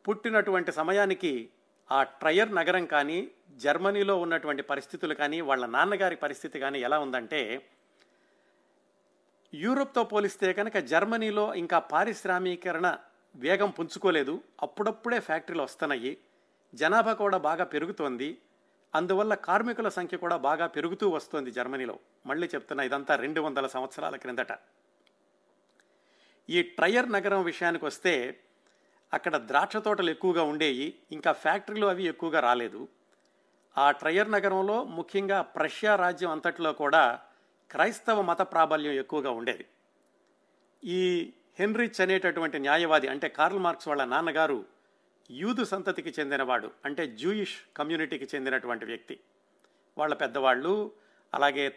పుట్టినటువంటి 0.07 0.71
సమయానికి 0.71 1.49
ఆ 1.91 2.03
ట్రయర్ 2.03 2.55
నగరం 2.55 2.85
కానీ 2.85 3.31
జర్మనీలో 3.49 4.21
ఉన్నటువంటి 4.21 4.63
పరిస్థితులు 4.63 5.13
కానీ 5.13 5.41
వాళ్ళ 5.41 5.65
నాన్నగారి 5.65 6.15
పరిస్థితి 6.15 6.59
కానీ 6.59 6.79
ఎలా 6.79 6.99
ఉందంటే 6.99 7.69
యూరోప్తో 9.53 10.03
పోలిస్తే 10.03 10.53
కనుక 10.53 10.77
జర్మనీలో 10.77 11.53
ఇంకా 11.53 11.79
పారిశ్రామీకరణ 11.79 12.97
వేగం 13.35 13.69
పుంజుకోలేదు. 13.69 14.43
అప్పుడప్పుడే 14.61 15.19
ఫ్యాక్టరీలు 15.19 15.63
వస్తున్నాయి. 15.63 16.17
జనాభా 16.75 17.13
కూడా 17.13 17.37
బాగా 17.37 17.63
పెరుగుతోంది. 17.63 18.41
అందువల్ల 18.95 19.33
కార్మికుల 19.33 19.89
సంఖ్య 19.89 20.17
కూడా 20.17 20.37
బాగా 20.37 20.67
పెరుగుతూ 20.67 21.09
వస్తోంది 21.09 21.51
జర్మనీలో. 21.51 21.99
మళ్ళీ 22.25 22.49
చెప్తున్నా 22.55 22.83
ఇదంతా 22.83 23.15
రెండు 23.15 23.41
వందల 23.41 23.67
సంవత్సరాల 23.67 24.15
క్రిందట. 24.15 24.57
ఈ 26.49 26.61
ట్రయర్ 26.61 27.11
నగరం 27.11 27.43
విషయానికి 27.43 27.85
వస్తే 27.85 28.39
అక్కడ 29.13 29.37
ద్రాక్ష 29.37 29.77
తోటలు 29.77 30.09
ఎక్కువగా 30.09 30.43
ఉండేవి 30.43 30.93
ఇంకా 31.11 31.31
ఫ్యాక్టరీలు 31.31 31.87
అవి 31.87 32.03
ఎక్కువగా 32.03 32.39
రాలేదు. 32.39 32.87
ఆ 33.77 33.91
ట్రయర్ 33.91 34.31
నగరంలో 34.31 34.83
ముఖ్యంగా 34.83 35.41
ప్రష్యా 35.41 35.95
రాజ్యం 35.95 36.31
అంతట్లో 36.31 36.73
కూడా 36.73 37.19
క్రైస్తవ 37.71 38.21
మత 38.21 38.41
ప్రాబల్యం 38.41 38.91
ఎక్కువగా 38.91 39.31
ఉండేది. 39.31 39.65
ఈ 40.83 41.33
హెన్రిచ్ 41.59 42.01
అనేటటువంటి 42.01 42.59
న్యాయవాది 42.59 43.07
అంటే 43.07 43.29
కార్ల్ 43.29 43.59
మార్క్స్ 43.59 43.87
వాళ్ళ 43.87 44.03
నాన్నగారు 44.03 44.65
యూదు 45.31 45.63
సంతతికి 45.63 46.13
చెందినవాడు 46.19 46.71
అంటే 46.85 47.07
జూయిష్ 47.07 47.55
కమ్యూనిటీకి 47.77 48.27
చెందినటువంటి 48.35 48.85
వ్యక్తి. 48.85 49.19
వాళ్ళ 49.97 50.13
పెద్దవాళ్ళు 50.13 50.91
అలాగే 51.33 51.75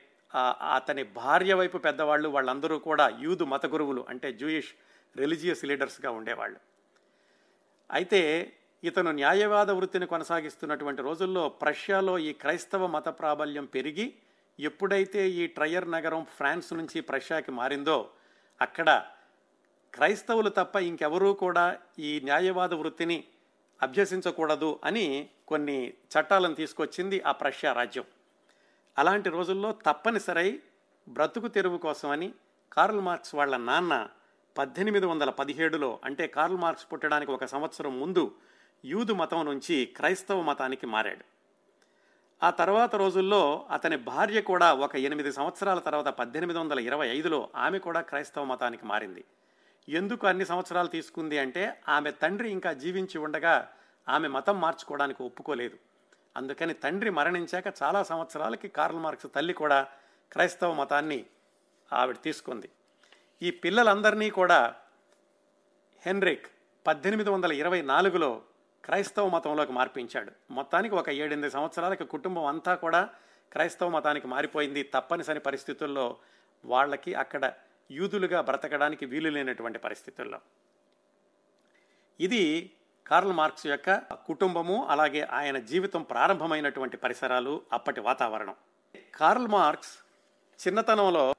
అతని 0.77 1.03
భార్య 1.03 1.55
వైపు 1.55 1.79
పెద్దవాళ్ళు 1.79 2.29
వాళ్ళందరూ 2.29 2.79
కూడా 2.79 3.09
యూదు 3.21 3.45
మత 3.45 3.67
గురువులు 3.67 4.07
అంటే 4.09 4.33
జూయిష్ 4.33 4.73
రిలీజియస్ 5.17 5.65
లీడర్స్గా 5.65 6.11
ఉండేవాళ్ళు. 6.11 6.61
అయితే 7.91 8.53
ఇతను 8.85 9.11
న్యాయవాద 9.13 9.71
వృత్తిని 9.71 10.07
కొనసాగిస్తున్నటువంటి 10.07 11.03
రోజుల్లో 11.03 11.49
ప్రష్యాలో 11.49 12.19
ఈ 12.19 12.33
క్రైస్తవ 12.33 12.87
మత 12.87 13.09
ప్రాబల్యం 13.09 13.65
పెరిగి 13.65 14.15
ఎప్పుడైతే 14.61 15.31
ఈ 15.31 15.47
ట్రయర్ 15.47 15.91
నగరం 15.91 16.27
ఫ్రాన్స్ 16.37 16.73
నుంచి 16.73 17.01
ప్రష్యాకి 17.01 17.51
మారిందో 17.51 18.11
అక్కడ 18.61 19.05
క్రైస్తవులు 19.95 20.49
తప్ప 20.49 20.77
ఇంకెవరూ 20.77 21.33
కూడా 21.33 21.79
ఈ 21.99 22.21
న్యాయవాద 22.25 22.75
వృత్తిని 22.75 23.25
అభ్యసించకూడదు 23.83 24.81
అని 24.85 25.31
కొన్ని 25.49 25.89
చట్టాలను 25.89 26.55
తీసుకొచ్చింది 26.55 27.21
ఆ 27.21 27.33
ప్రష్యా 27.33 27.73
రాజ్యం. 27.73 28.05
అలాంటి 28.99 29.29
రోజుల్లో 29.29 29.73
తప్పనిసరై 29.73 30.61
బ్రతుకు 31.09 31.49
తెరువు 31.49 31.79
కోసమని 31.79 32.35
కార్ల్ 32.73 33.01
మార్క్స్ 33.01 33.35
వాళ్ళ 33.35 33.57
నాన్న 33.57 34.09
పద్దెనిమిది 34.59 35.07
వందల 35.07 35.31
పదిహేడులో 35.31 36.01
అంటే 36.05 36.27
కార్ల్ 36.27 36.57
మార్క్స్ 36.57 36.87
పుట్టడానికి 36.93 37.31
ఒక 37.33 37.45
సంవత్సరం 37.45 38.01
ముందు 38.01 38.35
యూదు 38.85 39.13
మతం 39.13 39.47
నుంచి 39.47 39.77
క్రైస్తవ 39.97 40.43
మతానికి 40.43 40.87
మారాడు. 40.87 41.25
ఆ 42.43 42.51
తర్వాత 42.51 42.95
రోజుల్లో 42.95 43.67
అతని 43.71 43.97
భార్య 43.97 44.41
కూడా 44.41 44.75
ఒక 44.75 44.97
ఎనిమిది 44.97 45.33
సంవత్సరాల 45.33 45.79
తర్వాత 45.79 46.09
పద్దెనిమిది 46.09 46.59
వందల 46.59 46.79
ఇరవై 46.79 47.09
ఐదులో 47.09 47.49
ఆమె 47.57 47.79
కూడా 47.79 48.01
క్రైస్తవ 48.01 48.45
మతానికి 48.45 48.87
మారింది. 48.87 49.25
ఎందుకు 49.89 50.27
అన్ని 50.27 50.45
సంవత్సరాలు 50.45 50.89
తీసుకుంది 50.89 51.39
అంటే 51.39 51.83
ఆమె 51.89 52.11
తండ్రి 52.11 52.51
ఇంకా 52.51 52.73
జీవించి 52.73 53.19
ఉండగా 53.19 53.69
ఆమె 54.09 54.29
మతం 54.29 54.61
మార్చుకోవడానికి 54.61 55.23
ఒప్పుకోలేదు. 55.23 55.79
అందుకని 56.37 56.75
తండ్రి 56.75 57.11
మరణించాక 57.11 57.67
చాలా 57.83 58.03
సంవత్సరాలకి 58.03 58.69
కార్ల్ 58.69 58.99
మార్క్స్ 58.99 59.27
తల్లి 59.35 59.53
కూడా 59.53 59.87
క్రైస్తవ 60.33 60.75
మతాన్ని 60.75 61.27
ఆవిడ 61.93 62.17
తీసుకుంది. 62.25 62.69
ఈ 63.43 63.51
పిల్లలందరినీ 63.51 64.31
కూడా 64.31 64.75
హెన్రిక్ 66.07 66.47
పద్దెనిమిది 66.87 67.31
వందల 67.31 67.53
ఇరవై 67.53 67.83
నాలుగులో 67.83 68.43
క్రైస్తవ 68.85 69.29
మతంలోకి 69.29 69.73
మార్పించాడు. 69.73 70.33
మొత్తానికి 70.51 70.95
ఒక 70.95 71.09
ఏడెనిమిది 71.09 71.51
సంవత్సరాలకి 71.51 72.05
కుటుంబం 72.05 72.45
అంతా 72.45 72.75
కూడా 72.75 73.09
క్రైస్తవ 73.53 73.89
మతానికి 73.89 74.27
మారిపోయింది. 74.27 74.83
తప్పనిసరి 74.83 75.41
పరిస్థితుల్లో 75.41 76.17
వాళ్ళకి 76.65 77.15
అక్కడ 77.15 77.53
యూదులుగా 77.91 78.41
బ్రతకడానికి 78.41 79.07
వీలు 79.07 79.29
లేనటువంటి 79.29 79.79
పరిస్థితుల్లో. 79.79 80.41
ఇది 82.21 82.73
కార్ల్ 83.07 83.33
మార్క్స్ 83.33 83.67
యొక్క 83.67 83.99
కుటుంబము 84.27 84.87
అలాగే 84.87 85.21
ఆయన 85.21 85.59
జీవితం 85.59 86.03
ప్రారంభమైనటువంటి 86.03 86.97
పరిసరాలు 86.97 87.63
అప్పటి 87.73 88.01
వాతావరణం. 88.01 88.55
కార్ల్ 89.15 89.49
మార్క్స్ 89.49 89.99
చిన్నతనంలో 90.67 91.35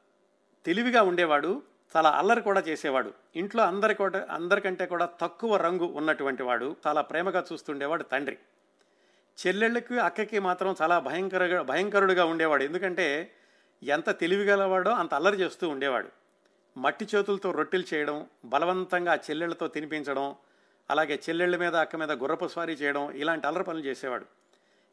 తెలివిగా 0.65 1.03
ఉండేవాడు. 1.03 1.68
చాలా 1.95 2.09
అల్లరి 2.09 2.41
కూడా 2.41 2.63
చేసేవాడు. 2.67 3.13
ఇంట్లో 3.35 3.63
అందరి 3.63 3.95
కూడా 3.95 4.27
అందరికంటే 4.29 4.85
కూడా 4.85 5.09
తక్కువ 5.21 5.57
రంగు 5.57 5.83
ఉన్నటువంటి 5.83 6.43
వాడు 6.43 6.75
చాలా 6.87 7.01
ప్రేమగా 7.01 7.45
చూస్తుండేవాడు 7.53 8.03
తండ్రి. 8.03 8.37
చెల్లెళ్ళకి 9.47 9.99
అక్కకి 9.99 10.39
మాత్రం 10.39 10.75
చాలా 10.81 10.99
భయంకరగా 10.99 11.61
భయంకరుడుగా 11.61 12.25
ఉండేవాడు. 12.25 12.63
ఎందుకంటే 12.63 13.31
ఎంత 13.83 14.19
తెలివిగలవాడో 14.19 14.91
అంత 14.91 15.13
అల్లరి 15.13 15.37
చేస్తూ 15.37 15.69
ఉండేవాడు. 15.69 16.07
మట్టి 16.77 17.07
చేతులతో 17.15 17.51
రొట్టెలు 17.51 17.83
చేయడం 17.93 18.25
బలవంతంగా 18.45 19.15
చెల్లెళ్ళతో 19.15 19.67
తినిపించడం 19.67 20.35
అలాగే 20.89 21.19
చెల్లెళ్ళ 21.29 21.57
మీద 21.57 21.75
అక్క 21.75 21.95
మీద 21.95 22.11
గుర్రపు 22.11 22.47
స్వారీ 22.47 22.73
చేయడం 22.73 23.11
ఇలాంటి 23.11 23.47
అల్లరి 23.47 23.63
పనులు 23.63 23.83
చేసేవాడు. 23.83 24.25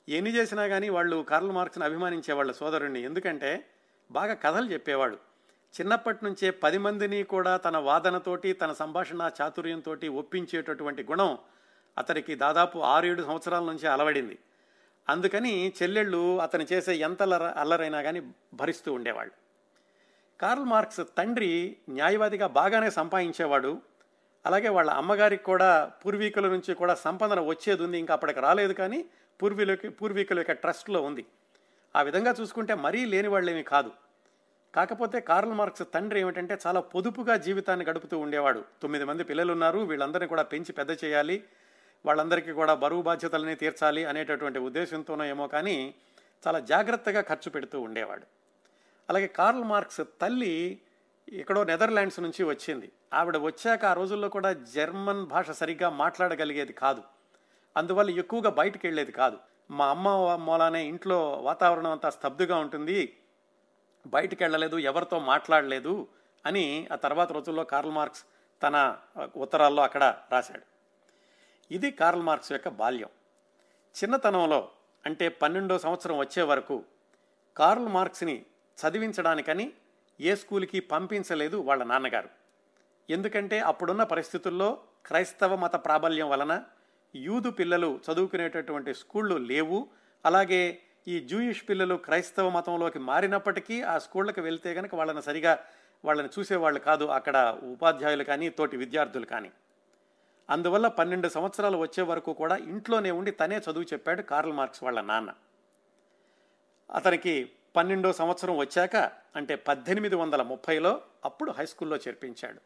ఎన్ని 0.08 0.34
చేసినా 0.34 0.66
కానీ 0.66 0.88
వాళ్ళు 0.88 1.22
కార్ల్ 1.22 1.52
మార్క్స్ని 1.52 1.84
అభిమానించేవాళ్ళ 1.84 2.52
సోదరుణ్ణి. 2.52 3.02
ఎందుకంటే 3.02 3.66
బాగా 4.10 4.34
కథలు 4.34 4.66
చెప్పేవాడు. 4.66 5.36
చిన్నప్పటి 5.75 6.25
నుంచే 6.25 6.50
పది 6.50 6.78
మందిని 6.78 7.23
కూడా 7.23 7.56
తన 7.56 7.76
వాదనతోటి 7.76 8.52
తన 8.52 8.73
సంభాషణ 8.73 9.30
చాతుర్యంతో 9.42 9.96
ఒప్పించేటటువంటి 10.11 11.02
గుణం 11.02 11.38
అతనికి 11.99 12.35
దాదాపు 12.35 12.78
ఆరు 12.78 13.06
ఏడు 13.06 13.23
సంవత్సరాల 13.23 13.64
నుంచి 13.64 13.87
అలవడింది. 13.87 14.38
అందుకని 15.08 15.73
చెల్లెళ్ళు 15.82 16.38
అతను 16.38 16.66
చేసే 16.73 16.94
ఎంత 16.94 17.23
అల్లర 17.23 17.42
అల్లరైనా 17.42 18.02
కానీ 18.02 18.20
భరిస్తూ 18.54 18.92
ఉండేవాళ్ళు. 18.92 19.32
కార్ల్ 20.40 20.64
మార్క్స్ 20.64 21.00
తండ్రి 21.18 21.76
న్యాయవాదిగా 21.90 22.46
బాగానే 22.46 22.90
సంపాదించేవాడు. 22.90 23.82
అలాగే 24.46 24.68
వాళ్ళ 24.68 24.90
అమ్మగారికి 24.90 25.44
కూడా 25.44 25.92
పూర్వీకుల 26.04 26.49
నుంచి 26.49 26.75
కూడా 26.75 26.94
సంపదన 26.94 27.40
వచ్చేది 27.40 27.82
ఉంది 27.82 27.99
ఇంకా 27.99 28.14
అప్పటికి 28.14 28.40
రాలేదు 28.40 28.73
కానీ 28.73 29.04
పూర్వీకులకి 29.42 29.88
పూర్వీకుల 29.88 30.38
యొక్క 30.38 30.52
ట్రస్ట్లో 30.52 31.02
ఉంది. 31.02 31.26
ఆ 31.96 32.02
విధంగా 32.02 32.35
చూసుకుంటే 32.40 32.75
మరీ 32.75 33.04
లేని 33.04 33.28
వాళ్ళేమీ 33.28 33.62
కాదు. 33.62 33.90
కాకపోతే 34.76 35.21
కార్ల్ 35.21 35.52
మార్క్స్ 35.52 35.83
తండ్రి 35.95 36.21
ఏమిటంటే 36.21 36.59
చాలా 36.66 36.80
పొదుపుగా 36.80 37.37
జీవితాన్ని 37.37 37.87
గడుపుతూ 37.87 38.18
ఉండేవాడు. 38.18 38.64
తొమ్మిది 38.83 39.04
మంది 39.04 39.25
పిల్లలు 39.25 39.52
ఉన్నారు 39.52 39.78
వీళ్ళందరినీ 39.78 40.26
కూడా 40.26 40.42
పెంచి 40.42 40.73
పెద్ద 40.73 41.04
చేయాలి. 41.04 41.45
వాళ్ళందరికీ 42.06 42.52
కూడా 42.52 42.75
బరువు 42.75 43.02
బాధ్యతలని 43.02 43.54
తీర్చాలి 43.54 44.04
అనేటటువంటి 44.04 44.59
ఉద్దేశంతోనో 44.59 45.25
ఏమో 45.25 45.47
కానీ 45.47 45.95
చాలా 46.47 46.59
జాగ్రత్తగా 46.59 47.21
ఖర్చు 47.21 47.50
పెడుతూ 47.50 47.80
ఉండేవాడు. 47.80 48.23
అలాగే 49.11 49.26
కార్ల్ 49.26 49.64
మార్క్స్ 49.64 50.00
తల్లి 50.21 50.80
ఎక్కడో 51.28 51.64
నెదర్లాండ్స్ 51.64 52.21
నుంచి 52.21 52.45
వచ్చింది. 52.45 52.92
ఆవిడ 53.14 53.37
వచ్చాక 53.37 53.85
ఆ 53.85 53.92
రోజుల్లో 53.92 54.28
కూడా 54.28 54.52
జర్మన్ 54.52 55.26
భాష 55.26 55.50
సరిగ్గా 55.50 55.90
మాట్లాడగలిగేది 55.90 56.73
కాదు. 56.73 57.02
అందువల్ల 57.76 58.11
ఎక్కువగా 58.11 58.50
బయటకు 58.50 58.80
వెళ్ళేది 58.85 59.12
కాదు. 59.12 59.38
మా 59.71 59.87
అమ్మ 59.88 60.09
మూలానే 60.40 60.85
ఇంట్లో 60.85 61.33
వాతావరణం 61.42 61.90
అంతా 61.90 62.11
స్తబ్దుగా 62.11 62.56
ఉంటుంది. 62.56 63.16
బయటికి 64.06 64.44
వెళ్ళలేదు 64.44 64.78
ఎవరితో 64.78 65.18
మాట్లాడలేదు 65.18 66.08
అని 66.46 66.88
ఆ 66.92 66.94
తర్వాత 66.94 67.32
రోజుల్లో 67.32 67.64
కార్ల్ 67.64 67.90
మార్క్స్ 67.90 68.25
తన 68.62 68.96
ఉత్తరాల్లో 69.36 69.82
అక్కడ 69.82 70.16
రాశాడు. 70.32 70.62
ఇది 71.70 71.90
కార్ల్ 71.90 72.22
మార్క్స్ 72.22 72.52
యొక్క 72.52 72.68
బాల్యం. 72.68 73.08
చిన్నతనంలో 73.96 74.68
అంటే 75.06 75.28
పన్నెండో 75.28 75.78
సంవత్సరం 75.78 76.18
వచ్చే 76.18 76.42
వరకు 76.42 76.84
కార్ల్ 77.56 77.88
మార్క్స్ని 77.88 78.46
చదివించడానికని 78.78 79.72
ఏ 80.20 80.34
స్కూల్కి 80.34 80.80
పంపించలేదు 80.80 81.56
వాళ్ళ 81.56 81.82
నాన్నగారు. 81.84 82.28
ఎందుకంటే 83.10 83.60
అప్పుడున్న 83.60 84.02
పరిస్థితుల్లో 84.02 84.83
క్రైస్తవ 85.07 85.57
మత 85.57 85.74
ప్రాబల్యం 85.85 86.28
వలన 86.28 86.62
యూదు 87.14 87.50
పిల్లలు 87.50 88.00
చదువుకునేటటువంటి 88.12 88.94
స్కూళ్ళు 88.94 89.35
లేవు. 89.35 89.88
అలాగే 90.24 90.83
ఈ 91.09 91.21
జూయిష్ 91.21 91.69
పిల్లలు 91.69 91.95
క్రైస్తవ 91.95 92.49
మతంలోకి 92.49 92.99
మారినప్పటికీ 92.99 93.83
ఆ 93.83 93.99
స్కూళ్ళకి 93.99 94.40
వెళ్తే 94.40 94.75
కనుక 94.75 94.95
వాళ్ళని 94.95 95.23
సరిగా 95.23 95.59
వాళ్ళని 96.05 96.29
చూసేవాళ్ళు 96.38 96.81
కాదు 96.81 97.05
అక్కడ 97.05 97.59
ఉపాధ్యాయులు 97.73 98.25
కానీ 98.25 98.49
తోటి 98.49 98.77
విద్యార్థులు 98.77 99.27
కానీ. 99.27 99.51
అందువల్ల 100.51 100.88
పన్నెండు 100.88 101.29
సంవత్సరాలు 101.29 101.79
వచ్చే 101.79 102.03
వరకు 102.03 102.33
కూడా 102.33 102.57
ఇంట్లోనే 102.57 103.11
ఉండి 103.11 103.31
తనే 103.31 103.59
చదువు 103.59 103.83
చెప్పాడు 103.83 104.23
కార్ల్ 104.23 104.53
మార్క్స్ 104.53 104.83
వాళ్ళ 104.83 105.01
నాన్న. 105.01 105.35
అతనికి 106.90 107.51
పన్నెండో 107.77 108.12
సంవత్సరం 108.12 108.57
వచ్చాక 108.57 108.97
అంటే 109.37 109.55
పద్దెనిమిది 109.55 110.14
వందల 110.14 110.42
ముప్పైలో 110.42 111.03
అప్పుడు 111.25 111.51
హై 111.51 111.66
స్కూల్లో 111.66 111.97
చేర్పించాడు. 111.97 112.61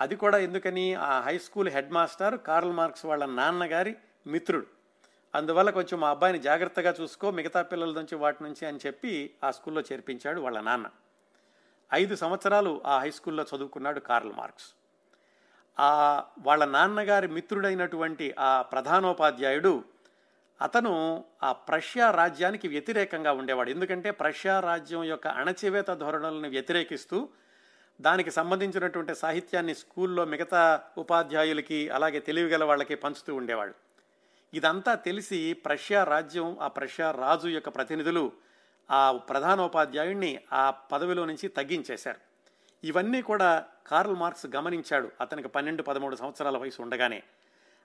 అది 0.00 0.16
కూడా 0.16 0.38
ఎందుకని? 0.38 0.94
ఆ 0.94 1.20
high 1.20 1.38
school 1.38 1.68
head 1.68 1.90
master 1.90 2.40
Karl 2.40 2.72
Marx 2.72 3.06
వాళ్ళ 3.06 3.24
నాన్నగారి 3.24 3.96
మిత్రుడు. 4.26 4.81
అందువల్ల 5.34 5.70
కొంచెం 5.70 6.00
మా 6.00 6.10
అబ్బాయిని 6.10 6.38
జాగ్రత్తగా 6.38 6.94
చూసుకో 7.00 7.30
మిగతా 7.30 7.62
పిల్లల 7.62 7.92
నుంచి 7.92 8.14
వాటి 8.14 8.42
నుంచి 8.42 8.66
అని 8.66 8.78
చెప్పి 8.86 9.34
ఆ 9.44 9.50
స్కూల్లో 9.50 9.80
చేర్పించాడు 9.80 10.40
వాళ్ళ 10.40 10.60
నాన్న. 10.60 10.86
ఐదు 11.94 12.16
సంవత్సరాలు 12.16 12.82
ఆ 12.86 12.98
హై 12.98 13.10
స్కూల్లో 13.10 13.46
చదువుకున్నాడు 13.56 14.00
కార్ల్ 14.00 14.32
మార్క్స్. 14.32 14.66
ఆ 15.80 16.24
వాళ్ళ 16.38 16.64
నాన్నగారి 16.64 17.28
మిత్రుడైనటువంటి 17.28 18.34
ఆ 18.38 18.62
ప్రధానోపాధ్యాయుడు 18.62 19.84
అతను 20.62 21.24
ఆ 21.42 21.52
ప్రష్యా 21.52 22.10
రాజ్యానికి 22.10 22.68
వ్యతిరేకంగా 22.68 23.32
ఉండేవాడు. 23.32 23.70
ఎందుకంటే 23.70 24.10
ప్రష్యా 24.10 24.60
రాజ్యం 24.60 25.04
యొక్క 25.04 25.26
అణచివేత 25.26 25.86
ధోరణులను 25.86 26.48
వ్యతిరేకిస్తూ 26.48 27.28
దానికి 28.00 28.30
సంబంధించినటువంటి 28.30 29.14
సాహిత్యాన్ని 29.14 29.74
స్కూల్లో 29.74 30.24
మిగతా 30.24 30.82
ఉపాధ్యాయులకి 30.98 31.88
అలాగే 31.88 32.20
తెలివిగల 32.20 32.64
వాళ్ళకి 32.64 32.94
పంచుతూ 32.94 33.34
ఉండేవాడు. 33.34 33.81
ఇదంతా 34.54 34.94
తెలిసి 34.94 35.52
ప్రష్యా 35.52 36.04
రాజ్యం 36.04 36.58
ఆ 36.60 36.68
ప్రష్యా 36.68 37.10
రాజు 37.10 37.48
యొక్క 37.48 37.68
ప్రతినిధులు 37.68 38.32
ఆ 38.90 39.12
ప్రధానోపాధ్యాయుణ్ణి 39.12 40.40
ఆ 40.52 40.70
పదవిలో 40.70 41.24
నుంచి 41.24 41.48
తగ్గించేశారు. 41.48 42.32
ఇవన్నీ 42.86 43.22
కూడా 43.22 43.64
కార్ల్ 43.86 44.16
మార్క్స్ 44.16 44.46
గమనించాడు 44.46 45.10
అతనికి 45.20 45.48
పన్నెండు 45.48 45.82
పదమూడు 45.82 46.16
సంవత్సరాల 46.16 46.56
వయసు 46.56 46.82
ఉండగానే. 46.82 47.22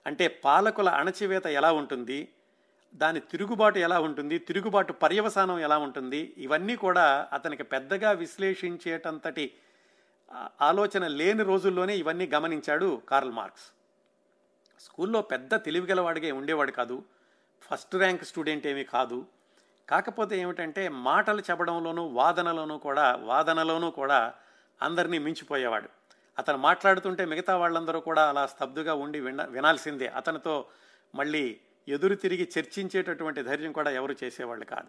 అంటే 0.06 0.28
పాలకుల 0.28 0.88
అణచివేత 0.88 1.46
ఎలా 1.46 1.72
ఉంటుంది? 1.72 2.28
దాని 2.94 3.20
తిరుగుబాటు 3.20 3.78
ఎలా 3.78 4.00
ఉంటుంది? 4.00 4.38
తిరుగుబాటు 4.38 4.92
పర్యవసానం 4.92 5.58
ఎలా 5.58 5.78
ఉంటుంది? 5.78 6.34
ఇవన్నీ 6.36 6.76
కూడా 6.76 7.28
అతనికి 7.32 7.62
పెద్దగా 7.62 8.10
విశ్లేషించేటంతటి 8.10 9.54
ఆలోచన 10.62 11.06
లేని 11.06 11.42
రోజుల్లోనే 11.42 11.96
ఇవన్నీ 11.96 12.26
గమనించాడు 12.26 13.02
కార్ల్ 13.08 13.32
మార్క్స్. 13.32 13.77
స్కూల్లో 14.78 15.22
పెద్ద 15.22 15.54
తెలివిగలవాడిగా 15.54 16.34
ఉండేవాడు 16.34 16.70
కాదు. 16.70 17.04
ఫస్ట్ 17.60 17.94
ర్యాంక్ 17.94 18.24
స్టూడెంట్ 18.24 18.66
ఏమీ 18.66 18.84
కాదు. 18.84 19.26
కాకపోతే 19.88 20.38
ఏమిటంటే 20.38 20.88
మాటలు 20.88 21.40
చెప్పడంలోనూ 21.40 22.06
వాదనలోనూ 22.06 22.78
కూడా 22.78 23.16
వాదనలోనూ 23.16 23.90
కూడా 23.90 24.34
అందరినీ 24.82 25.18
మించిపోయేవాడు. 25.18 25.88
అతను 26.38 26.58
మాట్లాడుతుంటే 26.58 27.24
మిగతా 27.24 27.56
వాళ్ళందరూ 27.56 28.00
కూడా 28.00 28.28
అలా 28.28 28.46
స్తబ్దుగా 28.46 28.94
ఉండి 28.94 29.20
విన 29.20 29.44
వినాల్సిందే. 29.44 30.06
అతనితో 30.06 30.66
మళ్ళీ 31.14 31.60
ఎదురు 31.88 32.14
తిరిగి 32.14 32.48
చర్చించేటటువంటి 32.58 33.42
ధైర్యం 33.42 33.72
కూడా 33.72 33.90
ఎవరు 33.90 34.16
చేసేవాళ్ళు 34.24 34.64
కాదు. 34.64 34.88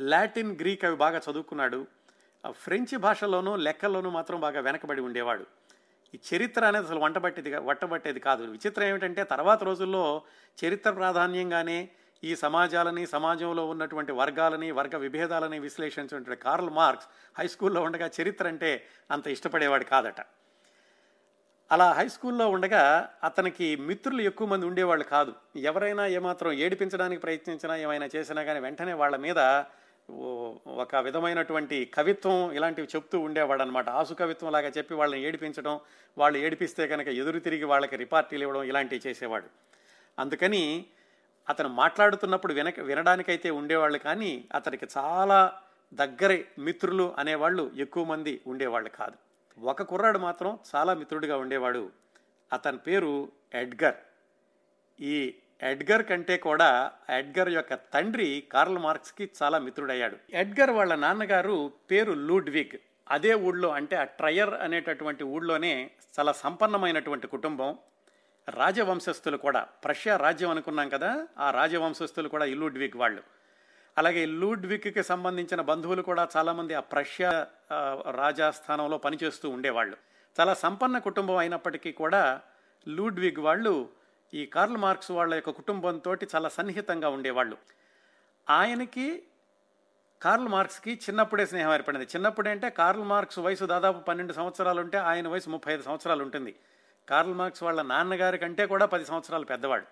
లాటిన్ 0.00 0.56
గ్రీక్ 0.56 0.84
అవి 0.84 0.96
బాగా 0.96 1.20
చదువుకున్నాడు. 1.30 1.86
ఫ్రెంచ్ 2.50 2.98
భాషలోనూ 2.98 3.56
లెక్కల్లోనూ 3.56 4.10
మాత్రం 4.10 4.40
బాగా 4.40 4.60
వెనకబడి 4.60 5.00
ఉండేవాడు. 5.00 5.46
ఈ 6.14 6.18
చరిత్ర 6.34 6.64
అనేది 6.64 6.86
అసలు 6.86 7.00
వంటబట్టేది 7.00 7.56
వట్టబట్టేది 7.56 8.20
కాదు. 8.20 8.44
విచిత్రం 8.44 8.86
ఏమిటంటే 8.86 9.24
తర్వాత 9.24 9.64
రోజుల్లో 9.64 10.22
చరిత్ర 10.64 10.90
ప్రాధాన్యంగానే 10.90 11.88
ఈ 12.24 12.36
సమాజాలని 12.36 13.06
సమాజంలో 13.06 13.66
ఉన్నటువంటి 13.66 14.12
వర్గాలని 14.12 14.70
వర్గ 14.70 14.96
విభేదాలని 14.96 15.58
విశ్లేషించినటువంటి 15.58 16.42
కార్ల్ 16.42 16.70
మార్క్స్ 16.70 17.08
హై 17.38 17.46
స్కూల్లో 17.46 17.82
ఉండగా 17.82 18.10
చరిత్ర 18.20 18.46
అంటే 18.46 18.84
అంత 19.10 19.26
ఇష్టపడేవాడు 19.28 19.84
కాదట. 19.84 20.20
అలా 21.70 21.92
హై 21.92 22.08
స్కూల్లో 22.08 22.48
ఉండగా 22.48 23.10
అతనికి 23.24 23.76
మిత్రులు 23.76 24.20
ఎక్కువ 24.20 24.48
మంది 24.48 24.66
ఉండేవాళ్ళు 24.66 25.04
కాదు. 25.04 25.32
ఎవరైనా 25.56 26.06
ఏమాత్రం 26.06 26.52
ఏడిపించడానికి 26.52 27.20
ప్రయత్నించినా 27.20 27.76
ఏమైనా 27.76 28.08
చేసినా 28.16 28.42
కానీ 28.42 28.60
వెంటనే 28.60 28.92
వాళ్ళ 28.92 29.16
మీద 29.16 29.38
ఒక 30.66 30.96
విధమైనటువంటి 30.96 31.90
కవిత్వం 31.94 32.52
ఇలాంటివి 32.52 32.88
చెప్తూ 32.96 33.20
ఉండేవాడు 33.20 33.62
అనమాట 33.62 33.88
ఆసు 33.88 34.14
కవిత్వం 34.14 34.52
లాగా 34.52 34.72
చెప్పి 34.78 34.94
వాళ్ళని 34.94 35.22
ఏడిపించడం 35.22 35.80
వాళ్ళు 36.18 36.38
ఏడిపిస్తే 36.38 36.88
కనుక 36.88 37.08
ఎదురు 37.08 37.38
తిరిగి 37.38 37.64
వాళ్ళకి 37.64 37.96
రిపార్టీలు 37.96 38.42
ఇవ్వడం 38.42 38.62
ఇలాంటివి 38.62 39.08
చేసేవాడు. 39.08 39.46
అందుకని 40.18 40.84
అతను 41.48 41.68
మాట్లాడుతున్నప్పుడు 41.68 42.52
వినక 42.52 42.80
వినడానికైతే 42.80 43.50
ఉండేవాళ్ళు 43.50 43.98
కానీ 43.98 44.44
అతనికి 44.54 44.86
చాలా 44.98 45.52
దగ్గర 45.94 46.38
మిత్రులు 46.58 47.14
అనేవాళ్ళు 47.18 47.70
ఎక్కువ 47.76 48.04
మంది 48.04 48.40
ఉండేవాళ్ళు 48.46 48.88
కాదు. 48.88 49.14
ఒక 49.64 49.82
కుర్రాడు 49.82 50.18
మాత్రం 50.18 50.58
చాలా 50.74 50.94
మిత్రుడిగా 50.94 51.36
ఉండేవాడు. 51.36 51.90
అతని 52.52 52.78
పేరు 52.78 53.32
ఎడ్గర్. 53.54 53.94
ఈ 55.00 55.34
ఎడ్గర్ 55.62 56.02
కంటే 56.02 56.36
కూడా 56.36 56.92
ఎడ్గర్ 57.10 57.48
యొక్క 57.48 57.74
తండ్రి 57.74 58.44
కార్ల్ 58.52 58.78
మార్క్స్కి 58.78 59.30
చాలా 59.42 59.58
మిత్రుడయ్యాడు. 59.58 60.16
ఎడ్గర్ 60.32 60.70
వాళ్ళ 60.70 60.94
నాన్నగారు 60.94 61.72
పేరు 61.90 62.12
లూడ్విగ్. 62.12 62.78
అదే 63.10 63.34
ఊళ్ళో 63.34 63.68
అంటే 63.68 63.96
ఆ 63.96 64.04
ట్రయర్ 64.04 64.54
అనేటటువంటి 64.54 65.24
ఊళ్ళోనే 65.24 65.90
చాలా 66.18 66.32
సంపన్నమైనటువంటి 66.32 67.26
కుటుంబం. 67.26 67.78
రాజవంశస్థులు 68.48 69.36
కూడా. 69.36 69.60
ప్రష్యా 69.60 70.16
రాజ్యం 70.16 70.50
అనుకున్నాం 70.50 70.88
కదా 70.88 71.26
ఆ 71.38 71.50
రాజవంశస్థులు 71.50 72.28
కూడా 72.28 72.44
ఈ 72.44 72.54
లూడ్విగ్ 72.54 72.96
వాళ్ళు. 72.96 73.22
అలాగే 73.98 74.26
లూడ్విక్కి 74.26 75.02
సంబంధించిన 75.02 75.60
బంధువులు 75.60 76.02
కూడా 76.02 76.28
చాలామంది 76.36 76.74
ఆ 76.74 76.80
ప్రష్యా 76.80 77.46
రాజాస్థానంలో 78.10 78.98
పనిచేస్తూ 78.98 79.50
ఉండేవాళ్ళు. 79.50 79.96
చాలా 80.40 80.54
సంపన్న 80.54 80.98
కుటుంబం 80.98 81.36
అయినప్పటికీ 81.36 81.92
కూడా 81.92 82.40
లూడ్విగ్ 82.88 83.40
వాళ్ళు 83.40 83.88
ఈ 84.32 84.46
కార్ల్ 84.46 84.76
మార్క్స్ 84.76 85.10
వాళ్ళ 85.10 85.32
యొక్క 85.34 85.50
కుటుంబంతో 85.50 86.10
చాలా 86.34 86.48
సన్నిహితంగా 86.48 87.08
ఉండేవాళ్ళు. 87.08 87.56
ఆయనకి 88.48 89.06
కార్ల్ 90.22 90.48
మార్క్స్కి 90.48 90.92
చిన్నప్పుడే 91.04 91.46
స్నేహం 91.46 91.72
ఏర్పడింది. 91.74 92.06
చిన్నప్పుడే 92.14 92.50
అంటే 92.50 92.70
కార్ల్ 92.70 93.04
మార్క్స్ 93.04 93.38
వయసు 93.38 93.64
దాదాపు 93.64 94.00
పన్నెండు 94.08 94.32
సంవత్సరాలు 94.32 94.80
ఉంటే 94.80 94.98
ఆయన 94.98 95.28
వయసు 95.28 95.50
ముప్పై 95.50 95.72
ఐదు 95.72 95.82
సంవత్సరాలు 95.82 96.22
ఉంటుంది 96.22 96.52
కార్ల్ 97.08 97.34
మార్క్స్ 97.34 97.62
వాళ్ళ 97.62 97.82
నాన్నగారి 97.82 98.38
కంటే 98.38 98.66
కూడా 98.66 98.86
పది 98.86 99.04
సంవత్సరాలు 99.04 99.44
పెద్దవాడు. 99.44 99.86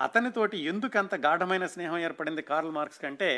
అతనితోటి 0.00 0.58
ఎందుకు 0.64 0.98
అంత 0.98 1.14
గాఢమైన 1.14 1.66
స్నేహం 1.66 1.98
ఏర్పడింది 1.98 2.42
కార్ల్ 2.42 2.70
మార్క్స్ 2.70 3.00
కంటే 3.00 3.30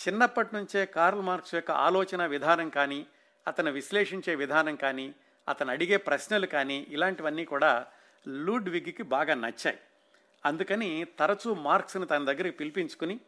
చిన్నప్పటి 0.00 0.56
నుంచే 0.56 0.86
కార్ల్ 0.86 1.22
మార్క్స్ 1.22 1.54
యొక్క 1.54 1.70
ఆలోచన 1.70 2.26
విధానం 2.26 2.68
కానీ 2.68 3.06
అతను 3.46 3.70
విశ్లేషించే 3.70 4.34
విధానం 4.34 4.76
కానీ 4.76 5.14
అతను 5.48 5.70
అడిగే 5.70 5.96
ప్రశ్నలు 5.96 6.46
కానీ 6.46 6.86
ఇలాంటివన్నీ 6.88 7.44
కూడా 7.44 7.86
లూడ్విగ్కి 8.28 9.02
బాగా 9.02 9.34
నచ్చాయి. 9.34 9.78
అందుకని 10.44 11.06
తరచూ 11.18 11.54
మార్క్స్ని 11.54 12.06
తన 12.06 12.24
దగ్గరికి 12.24 12.56
పిలిపించుకుని 12.56 13.20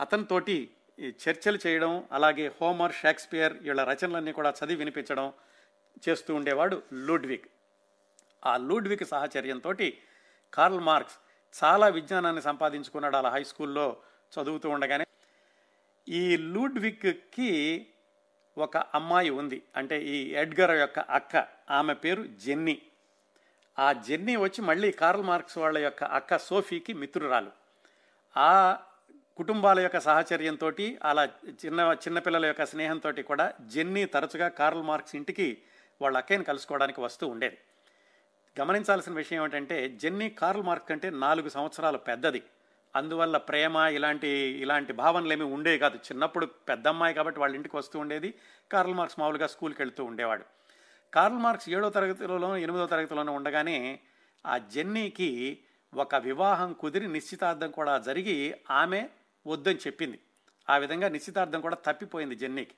అతనితోటి 0.00 0.70
ఈ 0.98 1.12
చర్చలు 1.28 1.58
చేయడం 1.66 2.04
అలాగే 2.12 2.52
హోమర్ 2.60 2.92
షేక్స్పియర్ 2.92 3.52
వీళ్ళ 3.52 3.84
రచనలన్నీ 3.84 4.32
కూడా 4.32 4.50
చదివి 4.50 4.74
వినిపించడం 4.74 5.32
చేస్తూ 6.08 6.34
ఉండేవాడు 6.34 6.82
లూడ్విగ్. 6.92 7.48
ఆ 8.46 8.56
లూడ్విక్ 8.56 9.04
సహచర్యంతో 9.04 9.74
కార్ల్ 10.54 10.80
మార్క్స్ 10.80 11.18
చాలా 11.64 11.88
విజ్ఞానాన్ని 11.88 12.42
సంపాదించుకున్నాడు 12.42 13.16
అలా 13.16 13.28
హై 13.28 13.44
స్కూల్లో 13.44 13.96
చదువుతూ 14.40 14.68
ఉండగానే. 14.68 15.04
ఈ 16.08 16.36
లూడ్విక్కి 16.36 17.86
ఒక 18.58 18.76
అమ్మాయి 18.76 19.30
ఉంది. 19.30 19.62
అంటే 19.76 20.02
ఈ 20.02 20.34
ఎడ్గర్ 20.34 20.70
యొక్క 20.70 20.98
అక్క. 20.98 21.48
ఆమె 21.70 21.94
పేరు 21.94 22.22
జెన్నీ. 22.22 22.82
ఆ 23.78 23.92
జర్నీ 23.92 24.36
వచ్చి 24.36 24.62
మళ్ళీ 24.62 24.92
కార్ల్ 24.92 25.22
మార్క్స్ 25.22 25.58
వాళ్ళ 25.58 25.78
యొక్క 25.78 26.04
అక్క 26.04 26.38
సోఫీకి 26.38 26.92
మిత్రురాలు. 26.92 27.50
ఆ 28.36 28.78
కుటుంబాల 29.36 29.80
యొక్క 29.80 30.00
సహచర్యంతో 30.00 30.72
అలా 31.02 31.24
చిన్న 31.64 31.96
చిన్నపిల్లల 32.06 32.46
యొక్క 32.46 32.64
స్నేహంతో 32.64 33.12
కూడా 33.22 33.52
జెన్నీ 33.60 34.04
తరచుగా 34.04 34.48
కార్ల్ 34.48 34.82
మార్క్స్ 34.82 35.16
ఇంటికి 35.16 35.58
వాళ్ళ 36.02 36.16
అక్కయ్యని 36.16 36.44
కలుసుకోవడానికి 36.44 37.00
వస్తూ 37.00 37.26
ఉండేది. 37.26 37.58
గమనించాల్సిన 38.60 39.12
విషయం 39.12 39.40
ఏమిటంటే 39.40 39.88
జెన్నీ 39.88 40.30
కార్ల్ 40.30 40.62
మార్క్స్ 40.62 40.88
కంటే 40.88 41.10
నాలుగు 41.10 41.48
సంవత్సరాలు 41.48 41.98
పెద్దది. 41.98 42.42
అందువల్ల 42.96 43.36
ప్రేమ 43.36 43.76
ఇలాంటి 43.76 44.28
ఇలాంటి 44.28 44.92
భావనలు 44.92 45.32
ఏమీ 45.32 45.44
ఉండేవి 45.44 45.78
కాదు. 45.78 45.96
చిన్నప్పుడు 45.96 46.46
పెద్ద 46.46 46.88
అమ్మాయి 46.88 47.14
కాబట్టి 47.14 47.40
వాళ్ళ 47.40 47.54
ఇంటికి 47.54 47.76
వస్తూ 47.76 47.98
ఉండేది. 47.98 48.34
కార్ల్ 48.72 48.94
మార్క్స్ 48.94 49.18
మామూలుగా 49.18 49.46
స్కూల్కి 49.46 49.82
వెళ్తూ 49.82 50.04
ఉండేవాడు. 50.04 50.44
కార్ల్ 51.14 51.38
మార్క్స్ 51.38 51.68
ఏడో 51.68 51.90
తరగతిలోనో 51.90 52.56
ఎనిమిదో 52.56 52.86
తరగతిలోనో 52.86 53.32
ఉండగానే 53.32 54.00
ఆ 54.46 54.58
జెన్నీకి 54.58 55.58
ఒక 55.94 56.14
వివాహం 56.14 56.72
కుదిరి 56.72 57.08
నిశ్చితార్థం 57.08 57.70
కూడా 57.70 57.98
జరిగి 57.98 58.54
ఆమె 58.70 59.08
వద్దని 59.46 59.76
చెప్పింది. 59.76 60.20
ఆ 60.70 60.76
విధంగా 60.76 61.08
నిశ్చితార్థం 61.08 61.60
కూడా 61.60 61.76
తప్పిపోయింది 61.76 62.34
జెన్నీకి. 62.34 62.74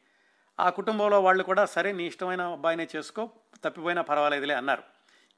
ఆ 0.60 0.70
కుటుంబంలో 0.70 1.20
వాళ్ళు 1.20 1.42
కూడా 1.44 1.64
సరే 1.64 1.92
నీ 1.92 2.06
ఇష్టమైన 2.06 2.42
అబ్బాయినే 2.42 2.88
చేసుకో 2.96 3.30
తప్పిపోయినా 3.64 4.02
పర్వాలేదులే 4.02 4.54
అన్నారు. 4.54 4.82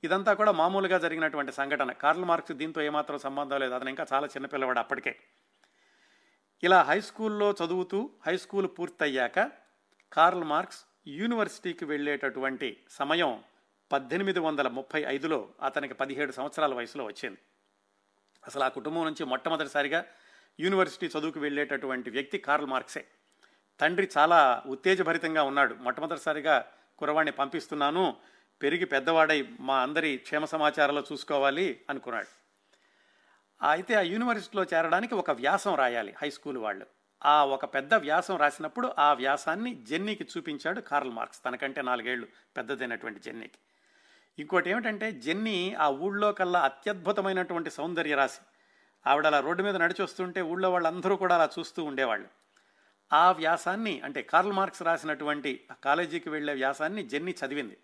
ఇదంతా 0.04 0.34
కూడా 0.34 0.52
మామూలుగా 0.52 0.98
జరిగినటువంటి 0.98 1.52
సంఘటన. 1.52 1.92
కార్ల్ 1.92 2.24
మార్క్స్ 2.24 2.52
దీంతో 2.52 2.82
ఏమాత్రం 2.82 3.18
సంబంధం 3.18 3.58
లేదు. 3.58 3.74
అతను 3.74 3.88
ఇంకా 3.88 4.06
చాలా 4.12 4.26
చిన్నపిల్లవాడు 4.26 4.78
అప్పటికే. 4.78 5.16
ఇలా 6.62 6.82
హై 6.82 7.00
స్కూల్లో 7.00 7.54
చదువుతూ 7.64 8.10
హై 8.26 8.36
స్కూల్ 8.36 8.68
పూర్తయ్యాక 8.78 9.50
కార్ల్ 10.12 10.44
మార్క్స్ 10.44 10.84
యూనివర్సిటీకి 11.06 11.84
వెళ్ళేటటువంటి 11.84 12.84
సమయం 12.90 13.44
పద్దెనిమిది 13.92 14.38
వందల 14.38 14.68
ముప్పై 14.68 15.04
ఐదులో 15.08 15.48
అతనికి 15.62 15.94
పదిహేడు 15.94 16.32
సంవత్సరాల 16.32 16.74
వయసులో 16.74 17.04
వచ్చింది. 17.04 17.38
అసలు 18.46 18.64
ఆ 18.64 18.68
కుటుంబం 18.68 19.04
నుంచి 19.04 19.24
మొట్టమొదటిసారిగా 19.24 20.04
యూనివర్సిటీ 20.60 21.18
చదువుకు 21.18 21.40
వెళ్ళేటటువంటి 21.40 22.10
వ్యక్తి 22.10 22.38
కార్ల్ 22.38 22.66
మార్క్సే. 22.66 23.04
తండ్రి 23.80 24.10
చాలా 24.18 24.62
ఉత్తేజభరితంగా 24.66 25.42
ఉన్నాడు. 25.42 25.74
మొట్టమొదటిసారిగా 25.74 26.72
కురవాణ్ణి 26.98 27.32
పంపిస్తున్నాను 27.32 28.16
పెరిగి 28.62 28.84
పెద్దవాడై 28.84 29.48
మా 29.60 29.82
అందరి 29.82 30.16
క్షేమ 30.16 30.44
సమాచారాలు 30.44 31.04
చూసుకోవాలి 31.12 31.80
అనుకున్నాడు. 31.90 32.26
అయితే 33.70 33.94
ఆ 33.94 34.00
యూనివర్సిటీలో 34.00 34.64
చేరడానికి 34.74 35.14
ఒక 35.14 35.30
వ్యాసం 35.30 35.74
రాయాలి 35.74 36.14
హై 36.22 36.30
స్కూల్ 36.30 36.58
వాళ్ళు. 36.58 36.86
ఆ 37.24 37.44
ఒక 37.44 37.64
పెద్ద 37.64 37.94
వ్యాసం 37.94 38.36
రాసినప్పుడు 38.36 38.92
ఆ 38.98 39.12
వ్యాసాన్ని 39.12 39.74
జెన్నీకి 39.74 40.28
చూపించాడు 40.36 40.80
కార్ల్ 40.80 41.12
మార్క్స్. 41.12 41.40
తనకంటే 41.44 41.82
నాలుగేళ్ళు 41.82 42.26
పెద్దదైనటువంటి 42.56 43.20
జెన్నీకి. 43.20 43.58
ఇంకోటి 44.38 44.70
ఏమిటంటే 44.70 45.12
జెన్నీ 45.12 45.74
ఆ 45.74 45.88
ఊళ్ళో 45.88 46.32
కల్లా 46.32 46.60
అత్యద్భుతమైనటువంటి 46.60 47.70
సౌందర్య 47.70 48.14
రాశి. 48.14 48.40
ఆవిడ 49.06 49.26
అలా 49.26 49.40
రోడ్డు 49.40 49.62
మీద 49.62 49.76
నడిచి 49.76 50.02
వస్తుంటే 50.02 50.42
ఊళ్ళో 50.42 50.70
వాళ్ళందరూ 50.70 51.16
కూడా 51.16 51.34
అలా 51.34 51.48
చూస్తూ 51.58 51.84
ఉండేవాళ్ళు. 51.84 52.28
ఆ 53.12 53.32
వ్యాసాన్ని 53.32 54.00
అంటే 54.00 54.22
కార్ల్ 54.22 54.52
మార్క్స్ 54.52 54.82
రాసినటువంటి 54.82 55.60
కాలేజీకి 55.84 56.30
వెళ్ళే 56.30 56.52
వ్యాసాన్ని 56.52 57.02
జెన్నీ 57.02 57.34
చదివింది. 57.46 57.76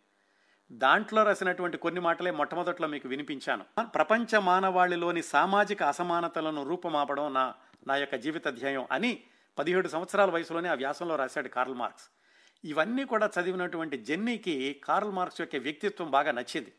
దాంట్లో 0.72 1.22
రాసినటువంటి 1.22 1.76
కొన్ని 1.76 2.00
మాటలే 2.00 2.30
మొట్టమొదట్లో 2.30 2.88
మీకు 2.88 3.08
వినిపించాను. 3.08 3.64
ప్రపంచ 3.82 4.38
మానవాళిలోని 4.38 5.22
సామాజిక 5.22 5.82
అసమానతలను 5.82 6.68
రూపమాపడం 6.68 7.34
నా 7.34 7.54
నా 7.86 7.96
యొక్క 7.96 8.14
జీవిత 8.14 8.48
ధ్యేయం 8.48 8.86
అని 8.92 9.22
పదిహేడు 9.58 9.88
సంవత్సరాల 9.88 10.30
వయసులోనే 10.30 10.68
ఆ 10.68 10.74
వ్యాసంలో 10.74 11.16
రాశాడు 11.16 11.48
కార్ల్ 11.48 11.74
మార్క్స్. 11.74 12.04
ఇవన్నీ 12.64 13.04
కూడా 13.04 13.30
చదివినటువంటి 13.40 13.96
జెన్నీకి 13.98 14.80
కార్ల్ 14.84 15.12
మార్క్స్ 15.12 15.40
యొక్క 15.40 15.56
వ్యక్తిత్వం 15.56 16.10
బాగా 16.10 16.32
నచ్చింది. 16.32 16.72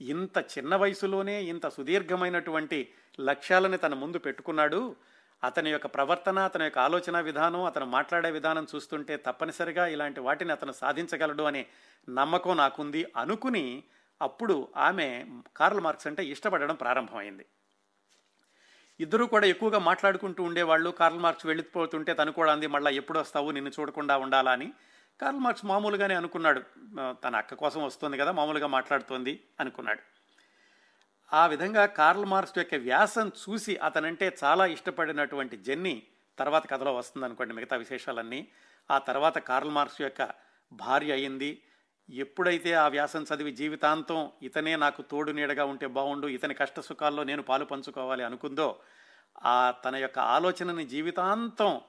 ఇంత 0.00 0.38
చిన్న 0.38 0.76
వయసులోనే 0.76 1.42
ఇంత 1.42 1.68
సుదీర్ఘమైనటువంటి 1.68 2.88
లక్ష్యాలని 3.20 3.76
తన 3.76 3.94
ముందు 3.94 4.18
పెట్టుకున్నాడు. 4.18 4.96
అతని 5.44 5.70
యొక్క 5.70 5.86
ప్రవర్తన 5.86 6.38
అతని 6.38 6.64
యొక్క 6.64 6.78
ఆలోచన 6.78 7.20
విధానం 7.20 7.64
అతను 7.64 7.86
మాట్లాడే 7.86 8.30
విధానం 8.30 8.66
చూస్తుంటే 8.74 9.16
తప్పనిసరిగా 9.16 9.86
ఇలాంటి 9.86 10.20
వాటిని 10.20 10.52
అతను 10.52 10.72
సాధించగలడు 10.72 11.42
అనే 11.42 11.66
నమ్మకం 12.10 12.56
నాకుంది 12.56 13.06
అనుకుని 13.16 13.82
అప్పుడు 14.22 14.68
ఆమె 14.76 15.26
కార్ల్ 15.56 15.80
మార్క్స్ 15.80 16.06
అంటే 16.06 16.24
ఇష్టపడడం 16.24 16.74
ప్రారంభమైంది. 16.74 17.46
ఇద్దరూ 19.00 19.26
కూడా 19.26 19.46
ఎక్కువగా 19.46 19.78
మాట్లాడుకుంటూ 19.78 20.42
ఉండేవాళ్ళు. 20.42 20.90
కార్ల్ 20.90 21.18
మార్క్స్ 21.18 21.46
వెళ్ళిపోతుంటే 21.46 22.14
తను 22.14 22.32
కూడా 22.32 22.52
అంది 22.52 22.66
మళ్ళీ 22.66 22.96
ఎప్పుడు 22.96 23.18
వస్తావు? 23.18 23.50
నిన్ను 23.50 23.70
చూడకుండా 23.80 24.16
ఉండాలా? 24.16 24.52
అని. 24.52 24.72
కార్ల్ 25.20 25.40
మార్క్స్ 25.40 25.64
మామూలుగానే 25.64 26.14
అనుకున్నాడు. 26.14 26.62
తన 27.10 27.36
అక్క 27.36 27.54
కోసం 27.54 27.84
వస్తుంది 27.84 28.18
కదా 28.18 28.32
మామూలుగా 28.32 28.66
మాట్లాడుతోంది 28.66 29.40
అనుకున్నాడు. 29.60 30.00
ఆ 31.34 31.46
విధంగా 31.46 31.86
కార్ల్ 31.86 32.24
మార్క్స్ 32.24 32.58
యొక్క 32.58 32.74
వ్యాసం 32.74 33.28
చూసి 33.28 33.76
అతనంటే 33.76 34.36
చాలా 34.44 34.66
ఇష్టపడినటువంటి 34.66 35.56
జెన్నీ 35.56 36.02
తర్వాత 36.38 36.70
కథలో 36.70 36.94
వస్తుంది 36.94 37.26
అనుకోండి 37.26 37.54
మిగతా 37.54 37.76
విశేషాలన్నీ. 37.76 38.48
ఆ 38.90 38.98
తర్వాత 38.98 39.38
కార్ల్ 39.38 39.70
మార్క్స్ 39.70 40.02
యొక్క 40.02 40.28
భార్య 40.72 41.12
అయింది. 41.12 41.62
ఎప్పుడైతే 42.12 42.72
ఆ 42.72 42.88
వ్యాసం 42.88 43.26
చదివి 43.34 43.52
జీవితాంతం 43.52 44.30
ఇతనే 44.42 44.76
నాకు 44.76 45.02
తోడు 45.02 45.32
నీడగా 45.32 45.64
ఉంటే 45.64 45.86
బాగుండు 45.86 46.26
ఇతని 46.26 46.54
కష్ట 46.54 46.80
సుఖాల్లో 46.80 47.24
నేను 47.24 47.42
పాలు 47.42 47.64
పంచుకోవాలి 47.64 48.24
అనుకుందో 48.24 48.80
ఆ 49.44 49.70
తన 49.70 49.96
యొక్క 49.96 50.18
ఆలోచనని 50.18 50.86
జీవితాంతం 50.86 51.80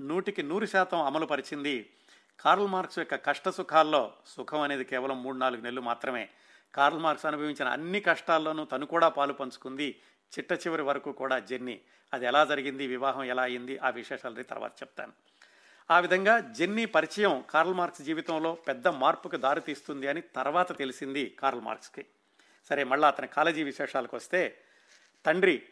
నూటికి 0.00 0.42
నూరు 0.42 0.66
శాతం 0.66 1.02
అమలుపరిచింది 1.02 1.92
కార్ల్ 2.40 2.68
మార్క్స్ 2.68 2.98
యొక్క 2.98 3.14
కష్ట 3.14 3.48
సుఖాల్లో. 3.48 4.12
సుఖం 4.26 4.60
అనేది 4.60 4.84
కేవలం 4.84 5.22
మూడు 5.22 5.36
నాలుగు 5.36 5.60
నెలలు 5.60 5.80
మాత్రమే. 5.80 6.28
కార్ల్ 6.74 6.98
మార్క్స్ 6.98 7.26
అనుభవించిన 7.26 7.68
అన్ని 7.68 8.00
కష్టాల్లోనూ 8.00 8.64
తను 8.64 8.86
కూడా 8.86 9.08
పాలు 9.08 9.32
పంచుకుంది. 9.32 10.00
చిట్ట 10.38 10.52
చివరి 10.52 10.82
వరకు 10.82 11.12
కూడా 11.12 11.38
జర్నీ. 11.38 11.80
అది 12.12 12.26
ఎలా 12.26 12.44
జరిగింది? 12.44 12.86
వివాహం 12.86 13.24
ఎలా 13.24 13.42
అయింది? 13.42 13.78
ఆ 13.78 13.90
విశేషాలని 13.90 14.42
తర్వాత 14.42 14.70
చెప్తాను. 14.70 15.12
ఆ 15.90 16.00
విధంగా 16.00 16.38
జెన్నీ 16.38 16.84
పరిచయం 16.84 17.44
కార్ల్ 17.50 17.74
మార్క్స్ 17.74 18.02
జీవితంలో 18.02 18.54
పెద్ద 18.54 18.88
మార్పుకు 18.88 19.36
దారితీస్తుంది 19.36 20.06
అని 20.06 20.20
తర్వాత 20.20 20.78
తెలిసింది 20.78 21.36
కార్ల్ 21.38 21.60
మార్క్స్కి. 21.60 22.06
సరే 22.68 22.84
మళ్ళీ 22.84 23.06
అతని 23.08 23.26
కాలేజీ 23.26 23.62
విశేషాలకు 23.62 24.16
వస్తే 24.16 24.58
తండ్రి 25.26 25.62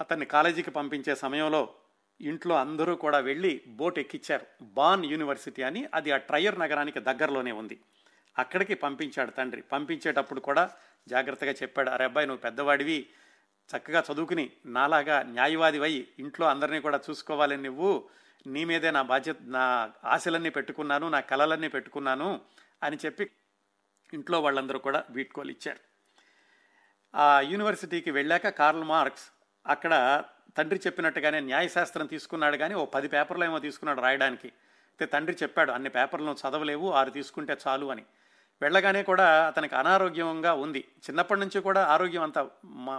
అతన్ని 0.00 0.26
కాలేజీకి 0.26 0.70
పంపించే 0.70 1.14
సమయంలో 1.14 1.68
ఇంట్లో 2.20 2.54
అందరూ 2.56 2.94
కూడా 2.94 3.18
వెళ్ళి 3.18 3.60
బోట్ 3.66 3.98
ఎక్కిచ్చారు. 3.98 4.46
బాన్ 4.62 5.04
యూనివర్సిటీ 5.04 5.62
అని 5.62 5.88
అది 5.94 6.10
ఆ 6.10 6.16
ట్రయర్ 6.16 6.58
నగరానికి 6.58 7.00
దగ్గరలోనే 7.00 7.52
ఉంది. 7.52 7.80
అక్కడికి 8.38 8.74
పంపించాడు 8.74 9.30
తండ్రి. 9.30 9.62
పంపించేటప్పుడు 9.62 10.40
కూడా 10.40 10.70
జాగ్రత్తగా 11.08 11.52
చెప్పాడు 11.52 11.90
అరే 11.90 12.04
అబ్బాయి 12.04 12.26
నువ్వు 12.26 12.40
పెద్దవాడివి 12.40 13.06
చక్కగా 13.76 14.04
చదువుకుని 14.12 14.50
నాలాగా 14.66 15.22
న్యాయవాదివై 15.22 16.06
ఇంట్లో 16.18 16.46
అందరినీ 16.46 16.80
కూడా 16.80 17.00
చూసుకోవాలని 17.10 17.62
నువ్వు. 17.62 18.08
నీ 18.46 18.64
మీదే 18.64 18.90
నా 18.90 19.02
బాధ్యత 19.02 19.36
నా 19.42 19.92
ఆశలన్నీ 20.04 20.50
పెట్టుకున్నాను 20.50 21.08
నా 21.08 21.20
కలలన్నీ 21.20 21.68
పెట్టుకున్నాను 21.68 22.40
అని 22.82 22.96
చెప్పి 23.04 23.30
ఇంట్లో 24.12 24.40
వాళ్ళందరూ 24.40 24.78
కూడా 24.78 25.04
వీడ్కోలు 25.10 25.50
ఇచ్చారు. 25.50 25.80
ఆ 27.14 27.40
యూనివర్సిటీకి 27.40 28.10
వెళ్ళాక 28.10 28.48
కార్ల్ 28.48 28.84
మార్క్స్ 28.84 29.26
అక్కడ 29.66 30.24
తండ్రి 30.56 30.80
చెప్పినట్టుగానే 30.86 31.40
న్యాయశాస్త్రం 31.40 32.06
తీసుకున్నాడు 32.06 32.56
కానీ 32.56 32.74
ఓ 32.74 32.84
పది 32.84 33.08
పేపర్లు 33.08 33.44
ఏమో 33.44 33.58
తీసుకున్నాడు 33.58 34.00
రాయడానికి. 34.00 34.48
అయితే 34.90 35.06
తండ్రి 35.06 35.36
చెప్పాడు 35.42 35.70
అన్ని 35.72 35.88
పేపర్లను 35.88 36.36
చదవలేవు 36.42 36.90
ఆరు 36.90 37.10
తీసుకుంటే 37.10 37.56
చాలు 37.68 37.86
అని. 37.86 38.04
వెళ్ళగానే 38.62 39.02
కూడా 39.02 39.46
అతనికి 39.46 39.74
అనారోగ్యంగా 39.74 40.52
ఉంది. 40.54 40.84
చిన్నప్పటి 41.08 41.40
నుంచి 41.40 41.60
కూడా 41.60 41.84
ఆరోగ్యం 41.84 42.22
అంత 42.22 42.38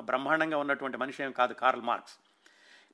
బ్రహ్మాండంగా 0.06 0.58
ఉన్నటువంటి 0.58 0.97
మనిషి 0.97 1.23
ఏం 1.23 1.32
కాదు 1.32 1.53
కార్ల్ 1.53 1.82
మార్క్స్. 1.82 2.15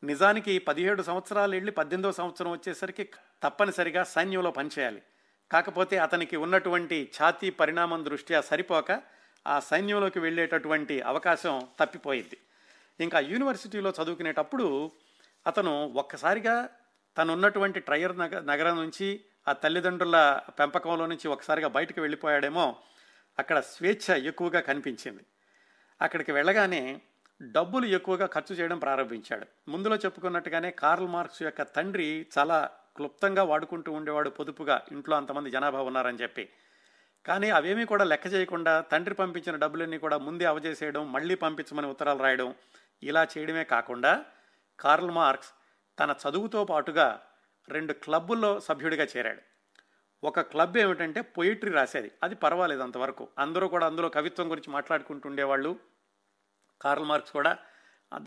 నిజానికి 0.04 0.60
పదిహేడు 0.60 1.02
సంవత్సరాలు 1.02 1.52
వెళ్ళి 1.52 1.72
పద్దెనిమిదో 1.72 2.12
సంవత్సరం 2.12 2.52
వచ్చేసరికి 2.52 3.10
తప్పనిసరిగా 3.44 4.04
సైన్యంలో 4.04 4.52
పనిచేయాలి. 4.52 5.02
కాకపోతే 5.52 5.98
అతనికి 5.98 6.36
ఉన్నటువంటి 6.38 7.12
ఛాతీ 7.22 7.50
పరిణామం 7.50 8.06
దృష్ట్యా 8.06 8.42
సరిపోక 8.42 9.02
ఆ 9.48 9.60
సైన్యంలోకి 9.60 10.20
వెళ్ళేటటువంటి 10.20 11.02
అవకాశం 11.02 11.68
తప్పిపోయింది. 11.80 12.38
ఇంకా 13.00 13.20
యూనివర్సిటీలో 13.20 13.90
చదువుకునేటప్పుడు 13.90 14.92
అతను 15.48 15.94
ఒక్కసారిగా 15.96 16.70
తను 17.18 17.34
ఉన్నటువంటి 17.34 17.80
ట్రయర్ 17.80 18.18
నగ 18.18 18.40
నగరం 18.40 18.76
నుంచి 18.78 19.22
ఆ 19.48 19.54
తల్లిదండ్రుల 19.54 20.40
పెంపకంలో 20.60 21.06
నుంచి 21.06 21.28
ఒకసారిగా 21.28 21.68
బయటకు 21.68 22.02
వెళ్ళిపోయాడేమో 22.02 22.76
అక్కడ 23.40 23.60
స్వేచ్ఛ 23.60 24.16
ఎక్కువగా 24.16 24.60
కనిపించింది. 24.60 25.24
అక్కడికి 26.02 26.32
వెళ్ళగానే 26.32 27.02
డబ్బులు 27.42 27.86
ఎక్కువగా 27.86 28.26
ఖర్చు 28.26 28.56
చేయడం 28.56 28.80
ప్రారంభించాడు. 28.80 29.46
ముందులో 29.70 29.96
చెప్పుకున్నట్టుగానే 29.96 30.72
కార్ల్ 30.72 31.08
మార్క్స్ 31.08 31.44
యొక్క 31.44 31.62
తండ్రి 31.62 32.28
చాలా 32.38 32.70
క్లుప్తంగా 32.96 33.44
వాడుకుంటూ 33.44 33.92
ఉండేవాడు 33.92 34.30
పొదుపుగా. 34.30 34.82
ఇంట్లో 34.92 35.18
అంతమంది 35.18 35.52
జనాభా 35.52 35.82
ఉన్నారని 35.82 36.18
చెప్పి. 36.18 36.50
కానీ 37.26 37.50
అవేమీ 37.50 37.86
కూడా 37.86 38.04
లెక్క 38.04 38.28
చేయకుండా 38.28 38.82
తండ్రి 38.82 39.16
పంపించిన 39.16 39.56
డబ్బులన్నీ 39.56 39.98
కూడా 39.98 40.18
ముందే 40.18 40.46
అవజేసేయడం 40.46 41.12
మళ్ళీ 41.12 41.36
పంపించమని 41.36 41.88
ఉత్తరాలు 41.88 42.20
రాయడం 42.20 42.56
ఇలా 43.04 43.28
చేయడమే 43.38 43.64
కాకుండా 43.64 44.26
కార్ల్ 44.80 45.12
మార్క్స్ 45.12 45.50
తన 46.00 46.16
చదువుతో 46.30 46.66
పాటుగా 46.66 47.22
రెండు 47.70 47.94
క్లబ్బుల్లో 47.94 48.60
సభ్యుడిగా 48.60 49.08
చేరాడు. 49.18 49.42
ఒక 50.24 50.40
క్లబ్ 50.40 50.78
ఏమిటంటే 50.78 51.22
పొయిట్రీ 51.22 51.72
రాసేది. 51.72 52.12
అది 52.24 52.36
పర్వాలేదు 52.36 52.82
అంతవరకు. 52.82 53.28
అందరూ 53.40 53.68
కూడా 53.68 53.86
అందులో 53.86 54.10
కవిత్వం 54.10 54.52
గురించి 54.52 54.74
మాట్లాడుకుంటుండేవాళ్ళు 54.74 55.80
కార్ల్ 56.82 57.06
మార్క్స్ 57.06 57.34
కూడా 57.34 57.58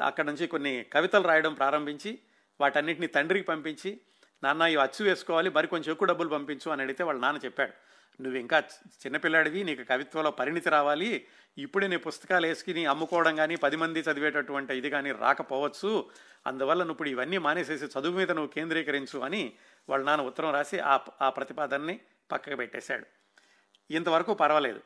అక్కడ 0.05 0.25
నుంచి 0.25 0.47
కొన్ని 0.47 0.87
కవితలు 0.93 1.29
రాయడం 1.29 1.55
ప్రారంభించి 1.55 2.19
వాటన్నిటిని 2.61 3.07
తండ్రికి 3.07 3.47
పంపించి 3.47 4.01
నాన్న 4.45 4.63
ఇవి 4.63 4.83
అచ్చు 4.83 5.05
వేసుకోవాలి 5.05 5.51
మరి 5.51 5.67
కొంచెం 5.67 5.93
ఎక్కువ 5.93 6.09
డబ్బులు 6.09 6.29
పంపించు 6.29 6.71
అని 6.71 6.83
అడిగితే 6.83 7.05
వాళ్ళ 7.05 7.21
నాన్న 7.21 7.41
చెప్పాడు. 7.45 7.73
నువ్వు 8.23 8.41
ఇంకా 8.41 8.59
చి- 8.59 8.91
చిన్నపిల్లాడివి 9.07 9.65
నీకు 9.65 9.83
కవిత్వంలో 9.83 10.31
పరిణితి 10.31 10.71
రావాలి 10.71 11.27
ఇప్పుడే 11.59 11.87
నీ 11.87 11.97
పుస్తకాలు 11.97 12.47
వేసుకుని 12.47 12.87
అమ్ముకోవడం 12.87 13.37
కానీ 13.37 13.57
పది 13.57 13.77
మంది 13.77 14.01
చదివేటటువంటి 14.01 14.75
ఇది 14.75 14.91
కానీ 14.91 15.13
రాకపోవచ్చు 15.13 16.11
అందువల్ల 16.47 16.83
నువ్వు 16.83 16.93
ఇప్పుడు 16.93 17.09
ఇవన్నీ 17.09 17.39
మానేసేసి 17.39 17.85
చదువు 17.85 18.17
మీద 18.17 18.33
నువ్వు 18.33 18.51
కేంద్రీకరించు 18.51 19.19
అని 19.19 19.53
వాళ్ళ 19.89 20.05
నాన్న 20.05 20.25
ఉత్తరం 20.25 20.53
రాసి 20.53 20.79
ఆ 20.79 20.99
ఆ 21.23 21.31
ప్రతిపాదనని 21.31 22.01
పక్కకు 22.33 22.57
పెట్టేశాడు. 22.57 23.07
ఇంతవరకు 23.91 24.35
పర్వాలేదు. 24.35 24.81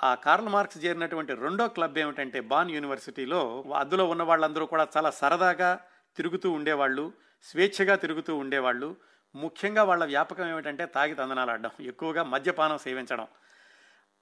ఆ 0.00 0.14
కార్ల్ 0.14 0.48
మార్క్స్ 0.48 0.84
చేరినటువంటి 0.84 1.34
రెండో 1.34 1.68
క్లబ్ 1.68 1.98
ఏమిటంటే 1.98 2.40
బాన్ 2.40 2.70
యూనివర్సిటీలో 2.70 3.64
అందులో 3.74 4.08
ఉన్న 4.08 4.22
వాళ్ళందరూ 4.22 4.66
కూడా 4.66 4.88
చాలా 4.96 5.10
సరదాగా 5.10 5.80
తిరుగుతూ 6.16 6.50
ఉండేవాళ్ళు 6.50 7.12
స్వేచ్ఛగా 7.44 7.96
తిరుగుతూ 7.96 8.36
ఉండేవాళ్ళు. 8.36 8.96
ముఖ్యంగా 9.34 9.82
వాళ్ళ 9.82 10.04
వ్యాపకం 10.04 10.48
ఏమిటంటే 10.48 10.86
తాగి 10.86 11.14
తందనాలు 11.14 11.50
ఆడడం 11.50 11.70
ఎక్కువగా 11.80 12.22
మద్యపానం 12.22 12.78
సేవించడం. 12.78 13.26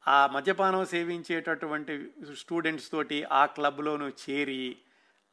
ఆ 0.08 0.26
మద్యపానం 0.26 0.84
సేవించేటటువంటి 0.84 2.12
స్టూడెంట్స్ 2.34 2.90
తోటి 2.90 3.24
ఆ 3.32 3.46
క్లబ్లోనూ 3.46 4.08
చేరి 4.08 4.76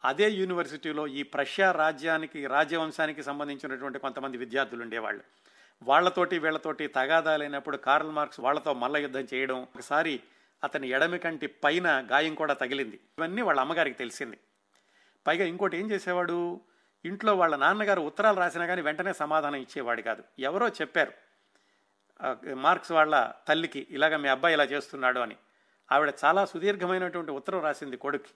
అదే 0.04 0.30
యూనివర్సిటీలో 0.30 1.08
ఈ 1.08 1.23
ప్రష్యా 1.23 1.71
రాజ్యానికి 1.71 2.45
రాజవంశానికి 2.45 3.23
సంబంధించినటువంటి 3.23 3.99
కొంతమంది 3.99 4.38
విద్యార్థులు 4.38 4.82
ఉండేవాళ్ళు. 4.82 5.23
వాళ్ళతోటి 5.84 6.39
వీళ్ళతోటి 6.39 6.88
తగాదాలైనప్పుడు 6.88 7.78
కార్ల్ 7.78 8.12
మార్క్స్ 8.12 8.39
వాళ్ళతో 8.39 8.74
మల్ల 8.74 8.98
యుద్ధం 8.98 9.28
చేయడం 9.34 9.62
ఒకసారి 9.62 10.20
అతని 10.63 10.89
ఎడమి 10.89 11.20
కంటి 11.20 11.48
పైన 11.48 12.08
గాయం 12.12 12.36
కూడా 12.36 12.54
తగిలింది. 12.54 13.00
ఇవన్నీ 13.17 13.41
వాళ్ళ 13.41 13.60
అమ్మగారికి 13.60 13.98
తెలిసింది. 13.98 14.39
పైగా 15.28 15.46
ఇంకోటి 15.46 15.78
ఏం 15.78 15.91
చేసేవాడు? 15.91 16.62
ఇంట్లో 17.06 17.36
వాళ్ళ 17.36 17.56
నాన్నగారు 17.56 18.02
ఉత్తరాలు 18.02 18.39
రాసినా 18.39 18.65
కానీ 18.65 18.82
వెంటనే 18.82 19.13
సమాధానం 19.13 19.56
ఇచ్చేవాడు 19.56 20.02
కాదు. 20.02 20.24
ఎవరో 20.39 20.67
చెప్పారు 20.67 21.13
మార్క్స్ 22.54 22.91
వాళ్ళ 22.91 23.32
తల్లికి 23.48 23.88
ఇలాగ 23.89 24.15
మీ 24.15 24.28
అబ్బాయి 24.28 24.54
ఇలా 24.56 24.63
చేస్తున్నాడు 24.63 25.20
అని. 25.20 25.36
ఆవిడ 25.91 26.13
చాలా 26.26 26.46
సుదీర్ఘమైనటువంటి 26.46 27.32
ఉత్తరం 27.32 27.62
రాసింది 27.62 27.98
కొడుక్కి. 27.98 28.34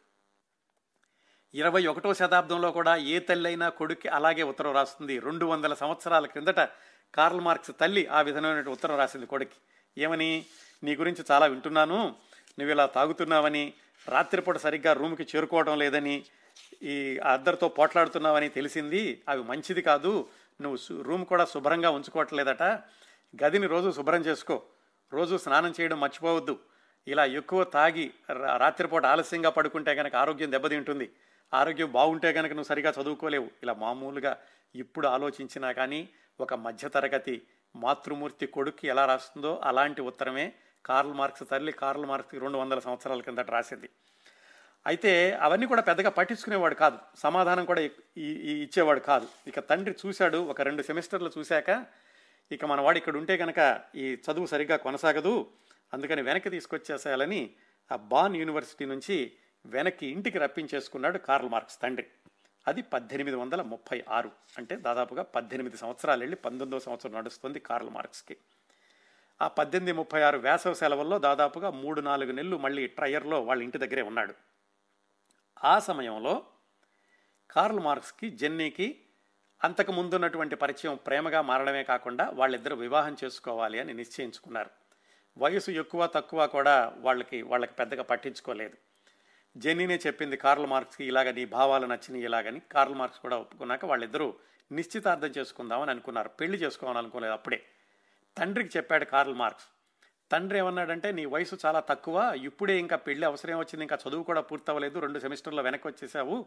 ఇరవై 1.54 1.86
ఒకటో 1.88 2.14
శతాబ్దంలో 2.14 2.72
కూడా 2.72 2.96
ఏ 2.96 3.20
తల్లైనా 3.20 3.70
కొడుక్కి 3.70 4.08
అలాగే 4.08 4.44
ఉత్తరం 4.44 4.74
రాస్తుంది. 4.74 5.20
రెండు 5.20 5.46
వందల 5.46 5.74
సంవత్సరాల 5.74 6.26
క్రిందట 6.26 6.60
కార్ల్ 7.16 7.42
మార్క్స్ 7.42 7.72
తల్లి 7.80 8.08
ఆ 8.08 8.22
విధమైన 8.22 8.70
ఉత్తరం 8.70 8.98
రాసింది 8.98 9.26
కొడుక్కి. 9.26 9.56
ఏమని? 10.04 10.46
నీ 10.84 10.96
గురించి 10.96 11.26
చాలా 11.32 11.46
వింటున్నాను. 11.46 12.16
నువ్వు 12.60 12.72
ఇలా 12.72 12.86
తాగుతున్నావని 12.86 13.74
రాత్రిపూట 14.10 14.58
సరిగ్గా 14.58 14.94
రూమ్కి 14.94 15.24
చేరుకోవడం 15.24 15.80
లేదని 15.80 16.24
ఈ 16.84 17.18
అద్దరితో 17.18 17.68
పోట్లాడుతున్నావని 17.68 18.50
తెలిసింది. 18.50 19.22
అవి 19.30 19.44
మంచిది 19.44 19.82
కాదు. 19.82 20.28
నువ్వు 20.62 21.02
రూమ్ 21.02 21.26
కూడా 21.26 21.46
శుభ్రంగా 21.46 21.90
ఉంచుకోవట్లేదట. 21.90 22.64
గదిని 23.44 23.68
రోజు 23.68 23.92
శుభ్రం 23.92 24.26
చేసుకో. 24.26 24.64
రోజు 25.14 25.38
స్నానం 25.38 25.74
చేయడం 25.82 26.00
మర్చిపోవద్దు. 26.00 26.60
ఇలా 27.08 27.26
ఎక్కువ 27.26 27.64
తాగి 27.64 28.12
రా- 28.30 28.58
రాత్రిపూట 28.58 29.06
ఆలస్యంగా 29.06 29.50
పడుకుంటే 29.50 29.96
కనుక 29.96 30.16
ఆరోగ్యం 30.16 30.52
దెబ్బతింటుంది. 30.52 31.12
ఆరోగ్యం 31.54 31.92
బాగుంటే 31.92 32.34
కనుక 32.34 32.50
నువ్వు 32.50 32.64
సరిగా 32.64 32.94
చదువుకోలేవు. 33.02 33.48
ఇలా 33.64 33.74
మామూలుగా 33.74 34.38
ఇప్పుడు 34.76 35.08
ఆలోచించినా 35.08 35.72
కానీ 35.72 36.10
ఒక 36.40 36.54
మధ్యతరగతి 36.54 37.42
మాతృమూర్తి 37.76 38.48
కొడుక్కి 38.48 38.88
ఎలా 38.88 39.06
రాస్తుందో 39.06 39.62
అలాంటి 39.64 40.02
ఉత్తరమే 40.02 40.54
కార్ల్ 40.86 41.14
మార్క్స్ 41.14 41.44
తల్లి 41.52 41.72
కార్ల్ 41.72 42.06
మార్క్స్ 42.06 42.36
రెండు 42.36 42.58
వందల 42.58 42.80
సంవత్సరాల 42.80 43.22
కిందట 43.22 43.52
రాసింది. 43.52 43.90
అయితే 44.88 45.32
అవన్నీ 45.32 45.66
కూడా 45.66 45.82
పెద్దగా 45.82 46.10
పట్టించుకునేవాడు 46.10 46.76
కాదు. 46.76 46.98
సమాధానం 47.16 47.66
కూడా 47.66 47.82
ఈ- 47.82 47.90
ఈ 48.18 48.64
ఇచ్చేవాడు 48.64 49.00
కాదు. 49.00 49.28
ఇక 49.48 49.60
తండ్రి 49.60 49.96
చూశాడు 50.06 50.38
ఒక 50.38 50.62
రెండు 50.62 50.82
సెమిస్టర్లు 50.82 51.32
చూశాక 51.38 51.86
ఇక 52.52 52.66
మన 52.66 52.82
వాడు 52.82 52.98
ఇక్కడ 52.98 53.18
ఉంటే 53.18 53.38
కనుక 53.38 53.80
ఈ 53.96 54.18
చదువు 54.32 54.46
సరిగ్గా 54.46 54.78
కొనసాగదు 54.78 55.52
అందుకని 55.94 56.22
వెనక్కి 56.22 56.50
తీసుకొచ్చేసేయాలని 56.50 57.50
ఆ 57.92 57.96
బాన్ 57.96 58.36
యూనివర్సిటీ 58.36 58.86
నుంచి 58.86 59.32
వెనక్కి 59.66 60.08
ఇంటికి 60.08 60.38
రప్పించేసుకున్నాడు 60.38 61.18
కార్ల్ 61.18 61.50
మార్క్స్ 61.50 61.82
తండ్రి. 61.82 62.08
అది 62.68 62.82
పద్దెనిమిది 62.82 63.38
వందల 63.38 63.62
ముప్పై 63.62 64.04
ఆరు. 64.10 64.32
అంటే 64.58 64.76
దాదాపుగా 64.76 65.24
పద్దెనిమిది 65.24 65.78
సంవత్సరాలు 65.78 66.20
వెళ్ళి 66.20 66.36
పంతొమ్మిదో 66.36 66.80
సంవత్సరం 66.80 67.14
నడుస్తుంది 67.14 67.60
కార్ల్ 67.60 67.90
మార్క్స్కి. 67.90 68.38
ఆ 69.42 69.48
పద్దెనిమిది 69.48 69.98
ముప్పై 69.98 70.22
ఆరు 70.22 70.38
వేసవి 70.38 70.76
సెలవుల్లో 70.76 71.20
దాదాపుగా 71.20 71.70
మూడు 71.70 72.02
నాలుగు 72.02 72.32
నెలలు 72.32 72.58
మళ్ళీ 72.58 72.88
ట్రయర్లో 72.88 73.42
వాళ్ళ 73.42 73.64
ఇంటి 73.64 73.78
దగ్గరే 73.78 74.02
ఉన్నాడు. 74.02 74.34
ఆ 75.64 75.80
సమయంలో 75.80 76.46
కార్ల్ 77.52 77.80
మార్క్స్కి 77.80 78.30
జెన్నీకి 78.30 79.02
అంతకు 79.64 79.92
ముందున్నటువంటి 79.92 80.56
పరిచయం 80.56 81.00
ప్రేమగా 81.08 81.42
మారడమే 81.42 81.84
కాకుండా 81.84 82.30
వాళ్ళిద్దరు 82.30 82.76
వివాహం 82.76 83.18
చేసుకోవాలి 83.24 83.80
అని 83.80 83.94
నిశ్చయించుకున్నారు. 83.94 84.70
వయసు 85.38 85.72
ఎక్కువ 85.72 86.06
తక్కువ 86.06 86.48
కూడా 86.48 86.94
వాళ్ళకి 86.98 87.42
వాళ్ళకి 87.42 87.74
పెద్దగా 87.74 88.04
పట్టించుకోలేదు. 88.04 88.85
జెన్నీనే 89.58 90.00
చెప్పింది 90.08 90.38
కార్ల్ 90.38 90.66
మార్క్స్కి 90.66 91.06
ఇలాగ 91.06 91.32
నీ 91.32 91.46
భావాలు 91.46 91.86
నచ్చినాయి 91.86 92.24
ఇలాగని. 92.24 92.62
కార్ల్ 92.72 92.96
మార్క్స్ 92.96 93.22
కూడా 93.22 93.38
ఒప్పుకున్నాక 93.38 93.86
వాళ్ళిద్దరూ 93.86 94.34
నిశ్చితార్థం 94.72 95.28
చేసుకుందామని 95.28 95.92
అనుకున్నారు. 95.92 96.30
పెళ్ళి 96.30 96.58
చేసుకోవాలనుకోలేదు 96.58 97.34
అప్పుడే. 97.34 97.64
తండ్రికి 98.38 98.78
చెప్పాడు 98.78 99.06
కార్ల్ 99.06 99.36
మార్క్స్ 99.36 99.66
తండ్రి 100.32 100.60
ఏమన్నాడంటే 100.60 101.12
నీ 101.12 101.26
వయసు 101.26 101.58
చాలా 101.66 101.80
తక్కువ 101.80 102.34
ఇప్పుడే 102.36 102.80
ఇంకా 102.80 102.96
పెళ్ళి 102.96 103.26
అవసరం 103.26 103.58
వచ్చింది 103.58 103.84
ఇంకా 103.84 103.98
చదువు 104.10 104.24
కూడా 104.24 104.42
పూర్తవ్వలేదు 104.42 105.00
రెండు 105.00 105.20
సెమిస్టర్లో 105.20 105.64
వెనక్కి 105.64 105.88
వచ్చేసావు. 105.88 106.46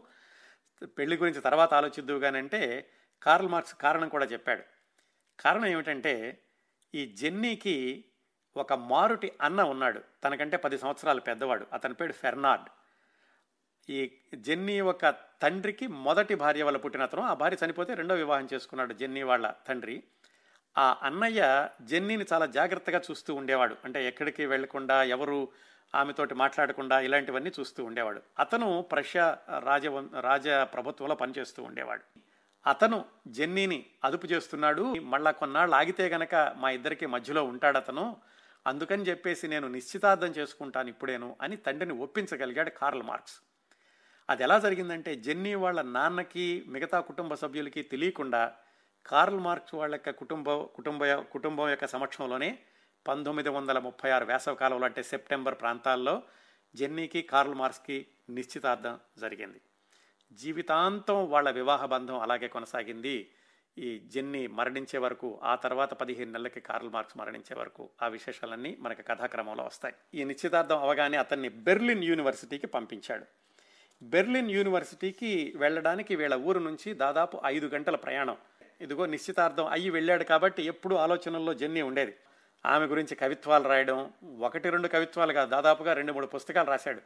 పెళ్ళి 0.83 1.17
గురించి 1.17 1.41
తర్వాత 1.41 1.73
ఆలోచిద్దువు 1.73 2.19
కానీ 2.19 2.37
అంటే 2.37 2.89
కార్ల్ 3.23 3.47
మార్క్స్ 3.47 3.75
కారణం 3.75 4.09
కూడా 4.09 4.25
చెప్పాడు. 4.25 4.63
కారణం 5.39 5.65
ఏమిటంటే 5.65 6.43
ఈ 6.95 7.05
జెన్నీకి 7.05 8.05
ఒక 8.57 8.73
మారుటి 8.73 9.31
అన్న 9.41 9.61
ఉన్నాడు. 9.61 10.01
తనకంటే 10.23 10.57
పది 10.57 10.77
సంవత్సరాలు 10.77 11.19
పెద్దవాడు. 11.19 11.67
అతని 11.73 11.93
పేరు 11.93 12.11
ఫెర్నార్డ్. 12.11 12.69
ఈ 13.89 14.11
జెన్నీ 14.35 14.81
ఒక 14.81 15.15
తండ్రికి 15.41 15.87
మొదటి 15.87 16.35
భార్య 16.35 16.63
వల్ల 16.63 16.77
పుట్టిన 16.77 17.03
అతను. 17.03 17.21
ఆ 17.21 17.33
భార్య 17.33 17.57
చనిపోతే 17.65 17.93
రెండో 17.93 18.15
వివాహం 18.15 18.47
చేసుకున్నాడు 18.53 18.93
జెన్నీ 18.93 19.23
వాళ్ళ 19.23 19.53
తండ్రి. 19.67 20.03
ఆ 20.77 20.97
అన్నయ్య 21.01 21.69
జెన్నీని 21.81 22.25
చాలా 22.33 22.45
జాగ్రత్తగా 22.45 23.01
చూస్తూ 23.11 23.35
ఉండేవాడు. 23.35 23.75
అంటే 23.85 24.07
ఎక్కడికి 24.07 24.45
వెళ్ళకుండా 24.45 25.03
ఎవరు 25.03 25.47
ఆమెతోటి 25.95 26.33
మాట్లాడకుండా 26.33 26.99
ఇలాంటివన్నీ 26.99 27.51
చూస్తూ 27.59 27.85
ఉండేవాడు. 27.85 28.21
అతను 28.39 28.81
ప్రష్యా 28.81 29.37
రాజ 29.59 29.87
రాజ 30.21 30.49
ప్రభుత్వంలో 30.49 31.15
పనిచేస్తూ 31.15 31.63
ఉండేవాడు. 31.63 32.19
అతను 32.67 33.05
జెన్నీని 33.27 33.85
అదుపు 34.03 34.27
చేస్తున్నాడు. 34.27 34.93
మళ్ళా 34.93 35.31
కొన్నాళ్ళు 35.31 35.75
ఆగితే 35.75 36.07
గనక 36.07 36.35
మా 36.35 36.69
ఇద్దరికి 36.69 37.05
మధ్యలో 37.05 37.43
ఉంటాడు 37.43 37.77
అతను. 37.77 38.17
అందుకని 38.67 39.03
చెప్పేసి 39.03 39.47
నేను 39.47 39.67
నిశ్చితార్థం 39.67 40.27
చేసుకుంటాను 40.27 40.89
ఇప్పుడేను 40.89 41.35
అని 41.41 41.57
తండ్రిని 41.57 41.93
ఒప్పించగలిగాడు 41.93 42.69
కార్ల్ 42.69 43.03
మార్క్స్. 43.03 43.48
అది 44.29 44.43
ఎలా 44.43 44.59
జరిగిందంటే 44.59 45.15
జెన్నీ 45.15 45.55
వాళ్ళ 45.55 45.81
నాన్నకి 45.81 46.63
మిగతా 46.67 46.99
కుటుంబ 46.99 47.33
సభ్యులకి 47.33 47.81
తెలియకుండా 47.81 48.55
కార్ల్ 49.05 49.39
మార్క్స్ 49.39 49.75
వాళ్ళ 49.75 49.95
యొక్క 49.95 50.09
కుటుంబ 50.09 50.53
కుటుంబ 50.53 51.05
కుటుంబం 51.13 51.69
యొక్క 51.69 51.87
సమక్షంలోనే 51.87 52.59
పంతొమ్మిది 53.07 53.49
వందల 53.49 53.79
ముప్పై 53.79 54.09
ఆరు 54.09 54.25
వేసవ 54.25 54.53
కాలంలో 54.53 54.85
అంటే 54.85 55.03
సెప్టెంబర్ 55.03 55.55
ప్రాంతాల్లో 55.61 56.23
జెన్నీకి 56.75 57.21
కార్ల్ 57.21 57.53
మార్క్స్కి 57.53 58.07
నిశ్చితార్థం 58.29 58.99
జరిగింది. 59.17 59.61
జీవితాంతం 60.31 61.29
వాళ్ళ 61.29 61.49
వివాహ 61.49 61.85
బంధం 61.85 62.19
అలాగే 62.19 62.47
కొనసాగింది. 62.47 63.31
ఈ 63.77 63.99
జెన్నీ 63.99 64.47
మరణించే 64.47 64.99
వరకు 64.99 65.39
ఆ 65.43 65.55
తర్వాత 65.55 65.93
పదిహేను 65.93 66.31
నెలలకి 66.31 66.59
కార్ల్ 66.59 66.89
మార్క్స్ 66.89 67.17
మరణించే 67.17 67.55
వరకు 67.55 67.89
ఆ 68.01 68.07
విశేషాలన్నీ 68.07 68.77
మనకి 68.79 69.03
కథాక్రమంలో 69.03 69.63
వస్తాయి. 69.63 69.95
ఈ 70.13 70.23
నిశ్చితార్థం 70.23 70.81
అవగానే 70.81 71.17
అతన్ని 71.17 71.49
బెర్లిన్ 71.49 72.03
యూనివర్సిటీకి 72.03 72.67
పంపించాడు. 72.67 73.48
బెర్లిన్ 74.03 74.51
యూనివర్సిటీకి 74.51 75.53
వెళ్ళడానికి 75.55 76.15
వీళ్ళ 76.15 76.35
ఊరు 76.35 76.59
నుంచి 76.59 76.93
దాదాపు 76.93 77.41
ఐదు 77.45 77.67
గంటల 77.67 77.95
ప్రయాణం. 77.95 78.37
ఇదిగో 78.81 79.05
నిశ్చితార్థం 79.05 79.65
అయ్యి 79.65 79.89
వెళ్ళాడు 79.89 80.23
కాబట్టి 80.23 80.63
ఎప్పుడు 80.63 80.95
ఆలోచనల్లో 80.95 81.53
జెన్నీ 81.53 81.81
ఉండేది. 81.81 82.15
ఆమె 82.65 82.85
గురించి 82.85 83.15
కవిత్వాలు 83.15 83.67
రాయడం 83.67 84.13
ఒకటి 84.39 84.69
రెండు 84.69 84.87
కవిత్వాలు 84.87 85.33
కాదు 85.33 85.49
దాదాపుగా 85.49 85.93
రెండు 85.93 86.13
మూడు 86.13 86.27
పుస్తకాలు 86.27 86.69
రాశాడు. 86.69 87.01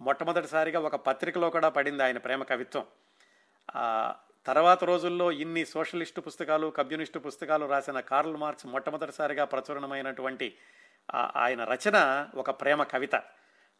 మొట్టమొదటిసారిగా 0.00 0.80
ఒక 0.80 0.96
పత్రికలో 0.96 1.50
కూడా 1.50 1.68
పడింది 1.68 2.02
ఆయన 2.02 2.18
ప్రేమ 2.18 2.42
కవిత్వం. 2.42 2.84
తర్వాత 4.46 4.84
రోజుల్లో 4.84 5.32
ఇన్ని 5.32 5.66
సోషలిస్టు 5.66 6.20
పుస్తకాలు 6.20 6.66
కమ్యూనిస్టు 6.66 7.18
పుస్తకాలు 7.18 7.66
రాసిన 7.66 8.00
కార్ల్ 8.00 8.36
మార్క్స్ 8.36 8.66
మొట్టమొదటిసారిగా 8.66 9.44
ప్రచురణమైనటువంటి 9.44 10.56
ఆయన 11.14 11.64
రచన 11.64 12.28
ఒక 12.34 12.50
ప్రేమ 12.50 12.82
కవిత. 12.82 13.14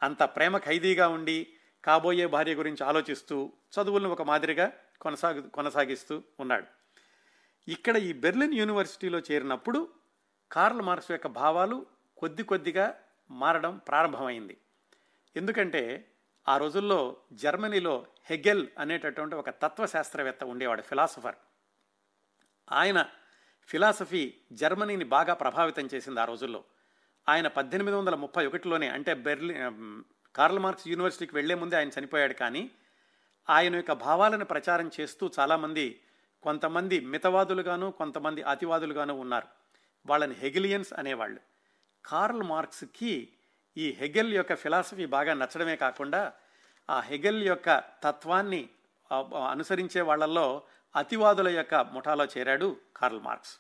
అంత 0.03 0.23
ప్రేమ 0.23 0.59
ఖైదీగా 0.59 1.09
ఉండి 1.09 1.47
కాబోయే 1.85 2.27
భార్య 2.27 2.55
గురించి 2.55 2.87
ఆలోచిస్తూ 2.87 3.53
చదువులను 3.75 4.11
ఒక 4.11 4.23
మాదిరిగా 4.23 4.73
కొనసాగు 5.01 5.41
కొనసాగిస్తూ 5.41 6.23
ఉన్నాడు. 6.41 6.67
ఇక్కడ 7.69 7.97
ఈ 7.97 8.13
బెర్లిన్ 8.13 8.55
యూనివర్సిటీలో 8.55 9.19
చేరినప్పుడు 9.19 9.89
కార్ల్ 10.53 10.83
మార్క్స్ 10.83 11.11
యొక్క 11.11 11.27
భావాలు 11.27 11.87
కొద్ది 12.17 12.43
కొద్దిగా 12.43 13.01
మారడం 13.31 13.81
ప్రారంభమైంది. 13.89 14.61
ఎందుకంటే 15.37 16.11
ఆ 16.49 16.57
రోజుల్లో 16.57 17.17
జర్మనీలో 17.33 18.07
హెగెల్ 18.25 18.69
అనేటటువంటి 18.79 19.35
ఒక 19.35 19.51
తత్వశాస్త్రవేత్త 19.51 20.45
ఉండేవాడు 20.45 20.83
ఫిలాసఫర్. 20.83 21.37
ఆయన 22.73 23.07
ఫిలాసఫీ 23.67 24.35
జర్మనీని 24.53 25.05
బాగా 25.05 25.35
ప్రభావితం 25.35 25.89
చేసింది 25.95 26.21
ఆ 26.21 26.25
రోజుల్లో. 26.25 26.65
ఆయన 27.29 27.49
పద్దెనిమిది 27.49 27.97
వందల 27.97 28.15
ముప్పై 28.15 28.47
ఒకటిలోనే 28.47 28.89
అంటే 28.89 29.15
బెర్లిన్ 29.15 30.03
కార్ల్ 30.37 30.59
మార్క్స్ 30.59 30.89
యూనివర్సిటీకి 30.89 31.35
వెళ్ళే 31.35 31.55
ముందే 31.55 31.77
ఆయన 31.77 31.91
చనిపోయాడు. 31.99 32.33
కానీ 32.33 32.71
ఆయన 33.51 33.77
యొక్క 33.77 33.93
భావాలను 33.93 34.45
ప్రచారం 34.45 34.91
చేస్తూ 35.01 35.31
చాలామంది 35.39 36.01
కొంతమంది 36.43 37.01
మితవాదులుగాను 37.01 37.91
కొంతమంది 37.91 38.43
అతివాదులుగాను 38.43 39.15
ఉన్నారు. 39.15 39.47
వాళ్ళని 40.07 40.35
హెగిలియన్స్ 40.35 40.93
అనేవాళ్ళు. 40.93 41.41
కార్ల్ 42.05 42.43
మార్క్స్కి 42.43 43.29
ఈ 43.77 43.91
హెగెల్ 43.91 44.35
యొక్క 44.35 44.55
ఫిలాసఫీ 44.57 45.07
బాగా 45.07 45.35
నచ్చడమే 45.35 45.77
కాకుండా 45.77 46.33
ఆ 46.91 47.01
హెగెల్ 47.01 47.43
యొక్క 47.47 47.79
తత్వాన్ని 48.05 48.69
అనుసరించే 49.51 50.01
వాళ్ళల్లో 50.01 50.63
అతివాదుల 50.97 51.49
యొక్క 51.49 51.75
ముఠాలో 51.75 52.25
చేరాడు 52.25 52.77
కార్ల్ 52.97 53.21
మార్క్స్. 53.21 53.59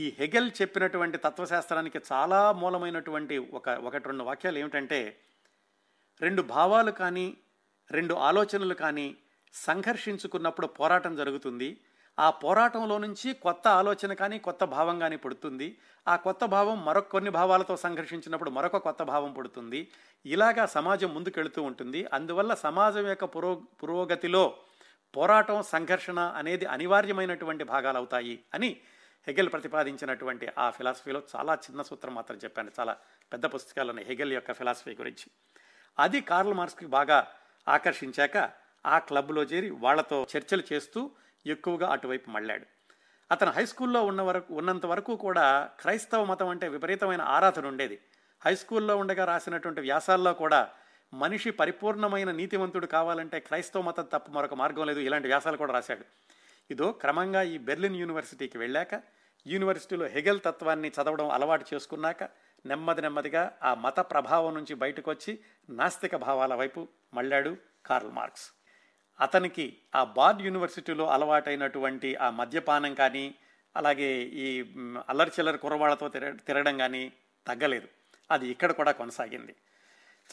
ఈ 0.00 0.14
హెగెల్ 0.18 0.50
చెప్పినటువంటి 0.62 1.18
తత్వశాస్త్రానికి 1.18 2.00
చాలా 2.12 2.52
మూలమైనటువంటి 2.52 3.38
ఒక 3.38 3.68
ఒకటి 3.68 4.04
రెండు 4.04 4.24
వాక్యాలు 4.24 4.58
ఏమిటంటే 4.58 5.20
రెండు 6.22 6.42
భావాలు 6.42 6.90
కానీ 6.90 7.36
రెండు 7.90 8.14
ఆలోచనలు 8.14 8.74
కానీ 8.74 9.16
సంఘర్షించుకున్నప్పుడు 9.54 10.66
పోరాటం 10.66 11.16
జరుగుతుంది. 11.16 11.80
ఆ 12.18 12.30
పోరాటంలో 12.30 12.98
నుంచి 12.98 13.34
కొత్త 13.34 13.68
ఆలోచన 13.68 14.12
కానీ 14.12 14.38
కొత్త 14.38 14.64
భావం 14.64 14.98
కానీ 14.98 15.16
పుడుతుంది. 15.16 15.78
ఆ 16.08 16.16
కొత్త 16.16 16.44
భావం 16.44 16.84
మరొక 16.84 17.08
కొన్ని 17.08 17.30
భావాలతో 17.30 17.76
సంఘర్షించినప్పుడు 17.76 18.50
మరొక 18.50 18.76
కొత్త 18.76 19.02
భావం 19.02 19.32
పుడుతుంది. 19.32 19.90
ఇలాగా 20.26 20.66
సమాజం 20.66 21.14
ముందుకెళుతూ 21.14 21.62
ఉంటుంది. 21.62 22.06
అందువల్ల 22.12 22.54
సమాజం 22.54 23.08
యొక్క 23.08 23.24
పురో 23.24 23.62
పురోగతిలో 23.82 24.56
పోరాటం 25.16 25.62
సంఘర్షణ 25.62 26.20
అనేది 26.20 26.64
అనివార్యమైనటువంటి 26.64 27.64
భాగాలు 27.64 27.96
అవుతాయి 27.96 28.44
అని 28.54 28.80
హెగెల్ 29.26 29.52
ప్రతిపాదించినటువంటి 29.52 30.48
ఆ 30.58 30.70
ఫిలాసఫీలో 30.70 31.22
చాలా 31.36 31.54
చిన్న 31.54 31.82
సూత్రం 31.82 32.14
మాత్రం 32.14 32.36
చెప్పాను. 32.36 32.70
చాలా 32.80 32.96
పెద్ద 33.32 33.46
పుస్తకాలు 33.46 33.88
ఉన్నాయి 33.88 34.08
హెగెల్ 34.08 34.32
యొక్క 34.32 34.52
ఫిలాసఫీ 34.52 34.94
గురించి. 34.94 35.30
అది 35.98 36.20
కార్ల్ 36.20 36.54
మార్క్స్కి 36.54 36.86
బాగా 36.86 37.28
ఆకర్షించాక 37.68 38.50
ఆ 38.86 38.98
క్లబ్లో 38.98 39.42
చేరి 39.42 39.70
వాళ్ళతో 39.70 40.26
చర్చలు 40.36 40.62
చేస్తూ 40.72 41.10
ఎక్కువగా 41.46 41.92
అటువైపు 41.92 42.30
మళ్ళాడు. 42.30 42.66
అతను 43.32 43.50
హై 43.50 43.64
స్కూల్లో 43.64 44.04
ఉన్న 44.04 44.22
వరకు 44.22 44.54
ఉన్నంత 44.54 44.86
వరకు 44.86 45.16
కూడా 45.16 45.70
క్రైస్తవ 45.80 46.24
మతం 46.24 46.48
అంటే 46.48 46.68
విపరీతమైన 46.68 47.22
ఆరాధన 47.22 47.66
ఉండేది. 47.66 47.98
హై 48.44 48.54
స్కూల్లో 48.54 48.96
ఉండగా 48.96 49.24
రాసినటువంటి 49.24 49.80
వ్యాసాల్లో 49.80 50.32
కూడా 50.32 50.68
మనిషి 51.14 51.50
పరిపూర్ణమైన 51.50 52.30
నీతివంతుడు 52.30 52.86
కావాలంటే 52.86 53.40
క్రైస్తవ 53.40 53.82
మతం 53.82 54.04
తప్ప 54.04 54.30
మరొక 54.30 54.54
మార్గం 54.54 54.86
లేదు 54.86 55.00
ఇలాంటి 55.00 55.28
వ్యాసాలు 55.28 55.56
కూడా 55.56 55.72
రాశాడు. 55.72 56.04
ఇదో 56.70 56.92
క్రమంగా 56.92 57.42
ఈ 57.42 57.58
బెర్లిన్ 57.58 57.96
యూనివర్సిటీకి 57.96 58.58
వెళ్ళాక 58.58 59.02
యూనివర్సిటీలో 59.46 60.06
హెగెల్ 60.06 60.40
తత్వాన్ని 60.44 60.88
చదవడం 60.88 61.30
అలవాటు 61.30 61.64
చేసుకున్నాక 61.74 62.22
నెమ్మది 62.66 63.02
నెమ్మదిగా 63.02 63.52
ఆ 63.62 63.74
మత 63.74 64.00
ప్రభావం 64.00 64.54
నుంచి 64.54 64.74
బయటకు 64.74 65.10
వచ్చి 65.10 65.38
నాస్తిక 65.70 66.16
భావాల 66.16 66.54
వైపు 66.54 66.88
మళ్ళాడు 67.14 67.56
కార్ల్ 67.86 68.12
మార్క్స్. 68.12 68.50
అతనికి 69.20 69.78
ఆ 69.94 70.04
బార్డ్ 70.04 70.42
యూనివర్సిటీలో 70.42 71.08
అలవాటైనటువంటి 71.08 72.16
ఆ 72.16 72.30
మద్యపానం 72.30 72.94
కానీ 72.94 73.34
అలాగే 73.76 74.10
ఈ 74.22 74.64
అల్లరి 75.08 75.30
చిల్లరి 75.30 75.58
కురవాళ్ళతో 75.58 76.08
తిర 76.08 76.30
తిరగడం 76.30 76.78
కానీ 76.78 77.12
తగ్గలేదు. 77.46 77.88
అది 78.30 78.48
ఇక్కడ 78.48 78.72
కూడా 78.72 78.92
కొనసాగింది. 78.92 79.56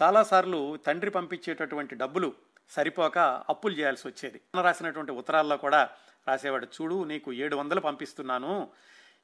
చాలాసార్లు 0.02 0.78
తండ్రి 0.78 1.12
పంపించేటటువంటి 1.12 1.96
డబ్బులు 1.96 2.34
సరిపోక 2.70 3.18
అప్పులు 3.50 3.74
చేయాల్సి 3.74 4.08
వచ్చేది. 4.08 4.42
రాసినటువంటి 4.62 5.12
ఉత్తరాల్లో 5.12 5.58
కూడా 5.58 5.90
రాసేవాడు 6.28 6.66
చూడు 6.66 7.04
నీకు 7.04 7.34
ఏడు 7.34 7.56
వందలు 7.56 7.80
పంపిస్తున్నాను. 7.80 8.70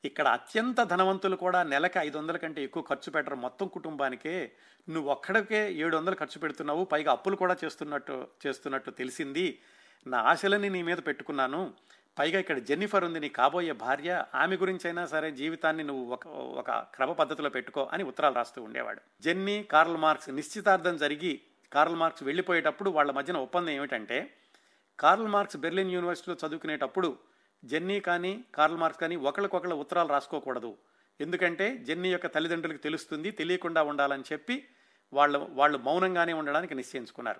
ఇక్కడ 0.05 0.27
అత్యంత 0.27 0.83
ధనవంతులు 0.83 1.35
కూడా 1.35 1.63
నెలకి 1.63 1.99
ఐదు 1.99 2.17
వందల 2.17 2.37
కంటే 2.37 2.63
ఎక్కువ 2.63 2.83
ఖర్చు 2.83 3.11
పెట్టరు 3.11 3.35
మొత్తం 3.35 3.67
కుటుంబానికే. 3.67 4.51
నువ్వు 4.89 5.11
ఒక్కడికే 5.11 5.73
ఏడు 5.73 5.97
వందలు 5.97 6.15
ఖర్చు 6.15 6.39
పెడుతున్నావు 6.39 6.83
పైగా 6.85 7.11
అప్పులు 7.11 7.35
కూడా 7.35 7.55
చేస్తున్నట్టు 7.63 8.27
చేస్తున్నట్టు 8.47 8.89
తెలిసింది. 8.89 9.59
నా 10.07 10.17
ఆశలని 10.17 10.69
నీ 10.69 10.83
మీద 10.83 10.97
పెట్టుకున్నాను. 11.07 11.73
పైగా 12.19 12.39
ఇక్కడ 12.39 12.57
జెన్నిఫర్ 12.57 13.03
ఉంది 13.03 13.19
నీ 13.19 13.29
కాబోయే 13.29 13.71
భార్య. 13.71 14.23
ఆమె 14.35 14.55
గురించి 14.55 14.87
అయినా 14.87 15.05
సరే 15.05 15.31
జీవితాన్ని 15.31 15.83
నువ్వు 15.83 16.13
ఒక 16.13 16.27
ఒక 16.27 16.71
క్రమ 16.71 17.11
పద్ధతిలో 17.11 17.49
పెట్టుకో 17.49 17.89
అని 17.93 18.03
ఉత్తరాలు 18.03 18.35
రాస్తూ 18.35 18.63
ఉండేవాడు. 18.63 19.01
జెన్నీ 19.21 19.63
కార్ల్ 19.63 19.97
మార్క్స్ 19.97 20.29
నిశ్చితార్థం 20.29 20.97
జరిగి 20.97 21.41
కార్ల్ 21.73 21.95
మార్క్స్ 21.95 22.23
వెళ్ళిపోయేటప్పుడు 22.23 22.89
వాళ్ళ 22.89 23.11
మధ్యన 23.11 23.37
ఒప్పందం 23.37 23.69
ఏమిటంటే 23.69 24.35
కార్ల్ 24.99 25.27
మార్క్స్ 25.27 25.57
బెర్లిన్ 25.57 25.91
యూనివర్సిటీలో 25.91 26.47
చదువుకునేటప్పుడు 26.47 27.17
జెన్నీ 27.63 27.99
కానీ 27.99 28.43
కార్ల్ 28.55 28.77
మార్క్స్ 28.77 29.01
కానీ 29.01 29.15
ఒకరికొకరు 29.15 29.75
ఉత్తరాలు 29.75 30.09
రాసుకోకూడదు. 30.09 30.77
ఎందుకంటే 31.19 31.77
జెన్నీ 31.77 32.09
యొక్క 32.09 32.27
తల్లిదండ్రులకు 32.27 32.79
తెలుస్తుంది 32.79 33.31
తెలియకుండా 33.31 33.81
ఉండాలని 33.83 34.23
చెప్పి 34.33 34.67
వాళ్ళు 35.13 35.47
వాళ్ళు 35.51 35.77
మౌనంగానే 35.77 36.33
ఉండడానికి 36.33 36.75
నిశ్చయించుకున్నారు. 36.75 37.39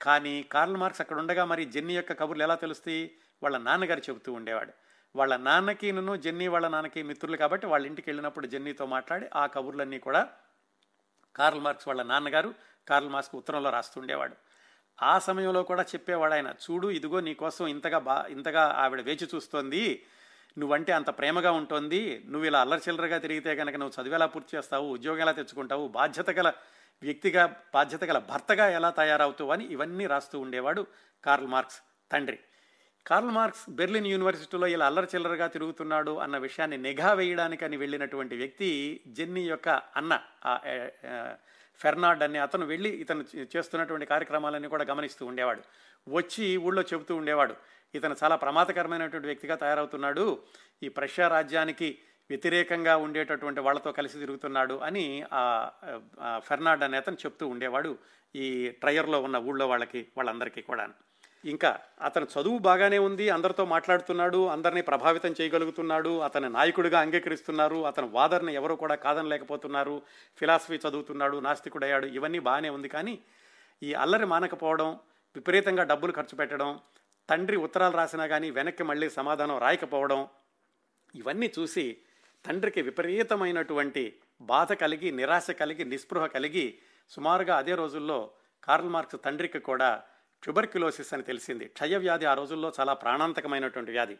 కానీ 0.00 0.42
కార్ల్ 0.42 0.76
మార్క్స్ 0.76 1.00
అక్కడ 1.00 1.18
ఉండగా 1.18 1.44
మరి 1.44 1.64
జెన్నీ 1.64 1.94
యొక్క 1.94 2.12
కబుర్లు 2.12 2.42
ఎలా 2.42 2.54
తెలుస్తాయి? 2.54 3.10
వాళ్ళ 3.42 3.58
నాన్నగారు 3.58 4.02
చెబుతూ 4.10 4.32
ఉండేవాడు. 4.32 4.72
వాళ్ళ 5.16 5.36
నాన్నకి 5.36 5.92
నన్ను 5.92 6.16
జెన్నీ 6.16 6.48
వాళ్ళ 6.48 6.68
నాన్నకి 6.68 7.02
మిత్రులు 7.02 7.36
కాబట్టి 7.36 7.66
వాళ్ళ 7.66 7.86
ఇంటికి 7.86 8.10
వెళ్ళినప్పుడు 8.10 8.46
జెన్నీతో 8.46 8.86
మాట్లాడి 8.86 9.26
ఆ 9.34 9.46
కబుర్లన్నీ 9.46 9.98
కూడా 9.98 10.28
కార్ల్ 11.34 11.60
మార్క్స్ 11.60 11.88
వాళ్ళ 11.88 12.02
నాన్నగారు 12.02 12.54
కార్ల్ 12.88 13.08
మార్క్స్కి 13.08 13.36
ఉత్తరంలో 13.36 13.70
రాస్తుండేవాడు 13.70 14.36
ఆ 15.02 15.18
సమయంలో 15.18 15.62
కూడా 15.62 15.82
చెప్పేవాడు 15.82 16.34
ఆయన 16.34 16.54
చూడు 16.70 16.90
ఇదిగో 16.90 17.20
నీకోసం 17.20 17.66
ఇంతగా 17.66 17.98
బా 17.98 18.26
ఇంతగా 18.30 18.74
ఆవిడ 18.78 19.00
వేచి 19.00 19.28
చూస్తోంది. 19.34 20.06
నువ్వంటే 20.58 20.92
అంత 20.92 21.10
ప్రేమగా 21.10 21.52
ఉంటుంది. 21.52 22.22
నువ్వు 22.26 22.46
ఇలా 22.46 22.60
అల్లరిచిల్లరగా 22.60 23.18
తిరిగితే 23.18 23.56
కనుక 23.56 23.76
నువ్వు 23.76 24.02
చదివేలా 24.02 24.26
పూర్తి 24.26 24.56
చేస్తావు? 24.56 24.86
ఉద్యోగం 24.86 25.20
ఎలా 25.20 25.32
తెచ్చుకుంటావు? 25.32 25.88
బాధ్యత 25.88 26.30
గల 26.30 26.52
వ్యక్తిగా 27.02 27.56
బాధ్యత 27.74 28.04
గల 28.04 28.18
భర్తగా 28.18 28.68
ఎలా 28.68 28.90
తయారవుతావు? 28.90 29.50
అని 29.50 29.64
ఇవన్నీ 29.64 30.06
రాస్తూ 30.06 30.40
ఉండేవాడు 30.40 30.86
కార్ల్ 31.24 31.46
మార్క్స్ 31.46 31.80
తండ్రి. 32.12 32.38
కార్ల్ 33.06 33.30
మార్క్స్ 33.30 33.70
బెర్లిన్ 33.70 34.06
యూనివర్సిటీలో 34.06 34.66
ఇలా 34.66 34.86
అల్లరి 34.86 35.06
చిల్లరగా 35.14 35.46
తిరుగుతున్నాడు 35.46 36.18
అన్న 36.18 36.38
విషయాన్ని 36.38 36.76
నిఘా 36.76 37.12
వేయడానికని 37.12 37.76
వెళ్ళినటువంటి 37.76 38.36
వ్యక్తి 38.36 39.00
జెన్నీ 39.06 39.42
యొక్క 39.48 39.68
అన్న 39.68 40.20
ఫెర్నాడ్ 41.78 42.22
అనే 42.22 42.38
అతను 42.38 42.66
వెళ్ళి 42.66 42.90
ఇతను 42.90 43.24
చేస్తున్నటువంటి 43.56 44.06
కార్యక్రమాలన్నీ 44.06 44.68
కూడా 44.68 44.84
గమనిస్తూ 44.84 45.26
ఉండేవాడు. 45.26 45.62
వచ్చి 46.08 46.56
ఊళ్ళో 46.56 46.82
చెబుతూ 46.82 47.16
ఉండేవాడు. 47.16 47.54
ఇతను 47.94 48.16
చాలా 48.24 48.36
ప్రమాదకరమైనటువంటి 48.36 49.26
వ్యక్తిగా 49.26 49.54
తయారవుతున్నాడు. 49.54 50.42
ఈ 50.82 50.88
ప్రష్యా 50.88 51.28
రాజ్యానికి 51.28 51.98
వ్యతిరేకంగా 52.30 52.96
ఉండేటటువంటి 52.96 53.60
వాళ్ళతో 53.60 53.92
కలిసి 53.92 54.18
తిరుగుతున్నాడు 54.18 54.74
అని 54.74 55.24
ఆ 55.32 55.42
ఫెర్నాడ్ 56.44 56.82
అనే 56.82 56.96
అతను 56.96 57.14
చెప్తూ 57.14 57.48
ఉండేవాడు 57.48 57.98
ఈ 58.34 58.68
ట్రయర్లో 58.70 59.22
ఉన్న 59.22 59.36
ఊళ్ళో 59.36 59.68
వాళ్ళకి 59.68 60.08
వాళ్ళందరికీ 60.16 60.62
కూడా 60.62 60.88
ఇంకా 61.44 61.70
అతను 62.00 62.26
చదువు 62.34 62.58
బాగానే 62.58 62.98
ఉంది 62.98 63.28
అందరితో 63.28 63.64
మాట్లాడుతున్నాడు 63.64 64.38
అందరినీ 64.48 64.80
ప్రభావితం 64.80 65.32
చేయగలుగుతున్నాడు 65.40 66.12
అతని 66.20 66.48
నాయకుడిగా 66.48 66.98
అంగీకరిస్తున్నారు 67.00 67.78
అతని 67.84 68.08
వాదనని 68.08 68.54
ఎవరు 68.54 68.74
కూడా 68.74 68.94
కాదనలేకపోతున్నారు 68.94 70.02
ఫిలాసఫీ 70.38 70.76
చదువుతున్నాడు 70.76 71.36
నాస్తికుడయ్యాడు 71.36 72.06
ఇవన్నీ 72.06 72.38
బాగానే 72.38 72.68
ఉంది. 72.68 72.88
కానీ 72.88 73.14
ఈ 73.82 73.92
అల్లరి 73.94 74.26
మానకపోవడం 74.26 74.90
విపరీతంగా 75.36 75.82
డబ్బులు 75.82 76.12
ఖర్చు 76.12 76.36
పెట్టడం 76.36 76.70
తండ్రి 77.28 77.56
ఉత్తరాలు 77.56 77.96
రాసినా 77.96 78.26
కానీ 78.26 78.50
వెనక్కి 78.50 78.82
మళ్ళీ 78.82 79.08
సమాధానం 79.08 79.58
రాయకపోవడం 79.58 80.28
ఇవన్నీ 81.14 81.50
చూసి 81.58 81.96
తండ్రికి 82.44 82.80
విపరీతమైనటువంటి 82.82 84.04
బాధ 84.40 84.72
కలిగి 84.72 85.10
నిరాశ 85.12 85.50
కలిగి 85.50 85.84
నిస్పృహ 85.84 86.26
కలిగి 86.26 86.66
సుమారుగా 87.10 87.56
అదే 87.56 87.74
రోజుల్లో 87.74 88.18
కార్ల్ 88.62 88.88
మార్క్స్ 88.88 89.18
తండ్రికి 89.24 89.58
కూడా 89.58 89.90
ట్యూబర్క్యులోసిస్ 90.44 91.14
అని 91.14 91.22
తెలిసింది. 91.22 91.64
క్షయవ్యాధి 91.64 92.24
ఆ 92.24 92.34
రోజుల్లో 92.34 92.72
చాలా 92.80 92.92
ప్రాణాంతకమైనటువంటి 92.92 93.90
వ్యాధి. 93.90 94.16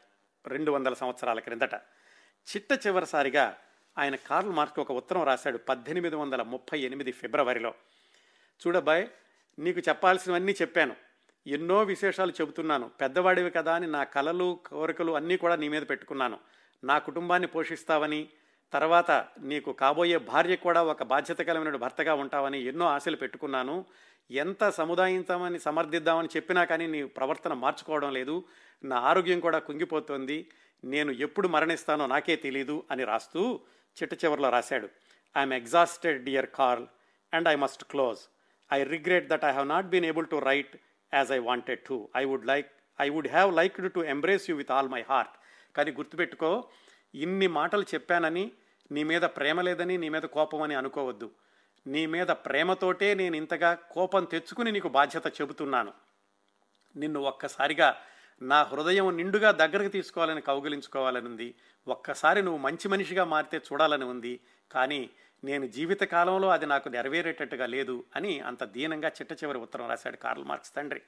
రెండు 0.47 0.71
వందల 0.71 0.95
సంవత్సరాల 0.95 1.41
క్రిందట. 1.41 1.75
చిట్ట 2.51 2.87
చివరిసారిగా 2.87 3.57
ఆయన 3.99 4.15
కార్ల్ 4.15 4.51
మార్క్ 4.51 4.81
ఒక 4.81 4.93
ఉత్తరం 4.93 5.23
రాశాడు 5.23 5.59
పద్దెనిమిది 5.59 6.17
వందల 6.17 6.43
ముప్పై 6.43 6.81
ఎనిమిది 6.81 7.13
ఫిబ్రవరిలో. 7.13 7.75
చూడబ్బాయ్ 8.67 9.09
నీకు 9.59 9.81
చెప్పాల్సినవన్నీ 9.81 10.53
చెప్పాను. 10.53 10.97
ఎన్నో 11.47 11.83
విశేషాలు 11.83 12.33
చెబుతున్నాను. 12.33 12.91
పెద్దవాడివి 13.01 13.51
కదా 13.51 13.75
అని 13.75 13.87
నా 13.87 14.05
కలలు 14.05 14.61
కోరికలు 14.67 15.13
అన్నీ 15.13 15.37
కూడా 15.37 15.57
నీ 15.57 15.69
మీద 15.69 15.83
పెట్టుకున్నాను. 15.91 16.39
నా 16.85 16.99
కుటుంబాన్ని 16.99 17.47
పోషిస్తావని 17.47 18.29
తర్వాత 18.73 19.11
నీకు 19.41 19.73
కాబోయే 19.73 20.17
భార్య 20.17 20.57
కూడా 20.57 20.83
ఒక 20.83 21.03
బాధ్యత 21.03 21.39
కలిగిన 21.39 21.77
భర్తగా 21.77 22.15
ఉంటావని 22.15 22.63
ఎన్నో 22.63 22.87
ఆశలు 22.87 23.17
పెట్టుకున్నాను. 23.17 23.85
ఎంత 24.31 24.69
సముదాయించామని 24.69 25.59
సమర్థిద్దామని 25.59 26.29
చెప్పినా 26.37 26.65
కానీ 26.65 26.87
నీ 26.87 27.05
ప్రవర్తన 27.05 27.53
మార్చుకోవడం 27.53 28.13
లేదు. 28.13 28.45
నా 28.85 28.97
ఆరోగ్యం 28.97 29.41
కూడా 29.41 29.59
కుంగిపోతుంది. 29.59 30.51
నేను 30.85 31.13
ఎప్పుడు 31.13 31.49
మరణిస్తానో 31.49 32.07
నాకే 32.07 32.37
తెలీదు 32.37 32.85
అని 32.91 33.05
రాస్తూ 33.05 33.61
చిట్ట 34.03 34.25
చివరిలో 34.25 34.51
రాశాడు. 34.51 34.89
I am 35.39 35.53
exhausted 35.53 36.25
dear 36.25 36.47
Karl 36.55 36.87
and 37.35 37.49
I 37.49 37.55
must 37.55 37.85
close. 37.85 38.19
I 38.73 38.83
regret 38.83 39.29
that 39.29 39.45
I 39.45 39.51
have 39.51 39.69
not 39.69 39.87
been 39.87 40.05
able 40.05 40.27
to 40.27 40.37
write 40.37 40.77
as 41.15 41.33
I 41.33 41.39
wanted 41.39 41.81
to. 41.81 42.09
I 42.17 42.25
would 42.25 42.47
like 42.47 42.73
I 43.01 43.09
would 43.09 43.29
have 43.29 43.55
liked 43.55 43.93
to 43.93 44.01
embrace 44.01 44.51
you 44.51 44.57
with 44.57 44.71
all 44.71 44.89
my 44.89 45.05
heart. 45.09 45.33
కానీ 45.77 45.91
గుర్తుపెట్టుకో 45.91 46.65
ఇన్ని 47.15 47.47
మాటలు 47.47 47.83
చెప్పానని 47.83 48.53
నీ 48.93 49.05
మీద 49.05 49.23
ప్రేమ 49.23 49.61
లేదని 49.61 49.99
నీ 49.99 50.09
మీద 50.09 50.23
కోపం 50.23 50.63
అని 50.63 50.75
అనుకోవద్దు. 50.75 51.31
నీ 51.87 52.07
మీద 52.07 52.27
ప్రేమతోటే 52.27 53.15
నేను 53.15 53.37
ఇంతగా 53.37 53.75
కోపం 53.75 54.25
తెచ్చుకుని 54.25 54.73
నీకు 54.73 54.89
బాధ్యత 54.89 55.27
చెబుతున్నాను. 55.41 55.93
నిన్ను 56.97 57.21
ఒక్కసారిగా 57.21 57.97
నా 58.43 58.63
హృదయం 58.63 59.17
నిండుగా 59.17 59.51
దగ్గరకు 59.51 59.89
తీసుకోవాలని 59.89 60.41
కౌగిలించుకోవాలని 60.41 61.27
ఉంది 61.27 61.55
ఒక్కసారి 61.89 62.43
నువ్వు 62.43 62.61
మంచి 62.61 62.89
మనిషిగా 62.89 63.25
మారితే 63.25 63.57
చూడాలని 63.57 64.05
ఉంది. 64.05 64.41
కానీ 64.73 65.11
నేను 65.45 65.67
జీవితకాలంలో 65.67 66.49
అది 66.49 66.67
నాకు 66.67 66.89
నెరవేరేటట్టుగా 66.89 67.67
లేదు 67.67 68.05
అని 68.17 68.41
అంత 68.41 68.65
దీనంగా 68.65 69.09
చిట్ట 69.09 69.33
చివరి 69.33 69.59
ఉత్తరం 69.59 69.89
రాశాడు 69.89 70.17
కార్ల్ 70.17 70.45
మార్క్స్ 70.45 70.75
తండ్రి. 70.75 71.03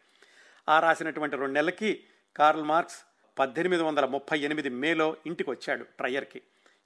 ఆ 0.68 0.80
రాసినటువంటి 0.80 1.36
రెండు 1.36 1.52
నెలలకి 1.52 2.04
కార్ల్ 2.36 2.64
మార్క్స్ 2.64 3.04
పద్దెనిమిది 3.38 3.82
వందల 3.82 4.06
ముప్పై 4.06 4.38
ఎనిమిది 4.38 4.68
మేలో 4.68 5.16
ఇంటికి 5.26 5.50
వచ్చాడు 5.50 5.84
ట్రయర్కి. 5.84 6.42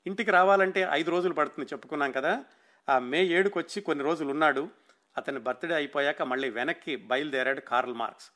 ఇంటికి 0.06 0.30
రావాలంటే 0.30 0.88
ఐదు 0.90 1.10
రోజులు 1.10 1.34
పడుతుంది 1.34 1.68
చెప్పుకున్నాం 1.72 2.12
కదా. 2.12 2.44
ఆ 2.90 2.98
మే 2.98 3.24
ఏడుకు 3.24 3.58
వచ్చి 3.58 3.82
కొన్ని 3.82 4.04
రోజులు 4.04 4.30
ఉన్నాడు 4.30 4.68
అతని 5.16 5.38
బర్త్డే 5.38 5.74
అయిపోయాక 5.74 6.22
మళ్ళీ 6.22 6.50
వెనక్కి 6.50 6.96
బయలుదేరాడు 6.96 7.60
కార్ల్ 7.60 7.94
మార్క్స్. 7.94 8.30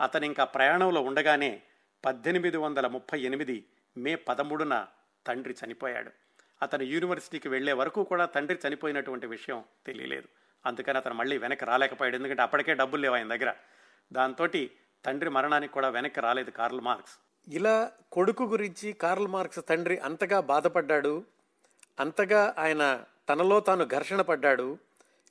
అతను 0.00 0.24
ఇంకా 0.24 0.44
ప్రయాణంలో 0.44 1.00
ఉండగానే 1.00 1.62
పద్దెనిమిది 2.04 2.56
వందల 2.56 2.86
ముప్పై 2.86 3.20
ఎనిమిది 3.20 3.64
మే 3.96 4.14
పదమూడున 4.14 4.86
తండ్రి 5.26 5.54
చనిపోయాడు. 5.64 6.10
అతను 6.62 6.82
యూనివర్సిటీకి 6.82 7.48
వెళ్ళే 7.48 7.72
వరకు 7.72 8.04
కూడా 8.04 8.24
తండ్రి 8.24 8.58
చనిపోయినటువంటి 8.68 9.26
విషయం 9.26 9.64
తెలియలేదు. 9.86 10.28
అందుకని 10.66 10.98
అతను 10.98 11.14
మళ్ళీ 11.14 11.38
వెనక్కి 11.38 11.64
రాలేకపోయాడు. 11.64 12.16
ఎందుకంటే 12.16 12.42
అప్పటికే 12.42 12.74
డబ్బులు 12.74 13.02
లేవు 13.02 13.14
ఆయన 13.14 13.36
దగ్గర. 13.36 13.54
దాంతో 14.12 14.46
తండ్రి 15.04 15.30
మరణానికి 15.30 15.72
కూడా 15.72 15.88
వెనక్కి 15.88 16.20
రాలేదు 16.20 16.50
కార్ల్ 16.50 16.80
మార్క్స్. 16.80 17.14
ఇలా 17.48 17.90
కొడుకు 18.12 18.44
గురించి 18.44 18.92
కార్ల్ 18.92 19.28
మార్క్స్ 19.28 19.58
తండ్రి 19.68 19.98
అంతగా 19.98 20.40
బాధపడ్డాడు. 20.40 21.24
అంతగా 22.00 22.54
ఆయన 22.58 23.04
తనలో 23.30 23.60
తాను 23.60 23.84
ఘర్షణ 23.84 24.20
పడ్డాడు. 24.20 24.78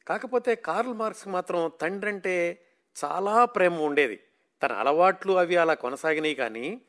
కాకపోతే 0.07 0.55
కార్ల్ 0.55 0.93
మార్క్స్ 0.93 1.27
మాత్రం 1.27 1.71
తండ్రి 1.81 2.11
అంటే 2.11 2.59
చాలా 3.05 3.45
ప్రేమ 3.45 3.81
ఉండేది. 3.81 4.19
తన 4.63 4.71
అలవాట్లు 4.71 5.33
అవి 5.33 5.55
అలా 5.55 5.73
కొనసాగినాయి 5.73 6.35
కానీ 6.35 6.81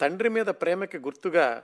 తండ్రి 0.00 0.28
మీద 0.28 0.46
ప్రేమకి 0.46 0.98
గుర్తుగా 0.98 1.62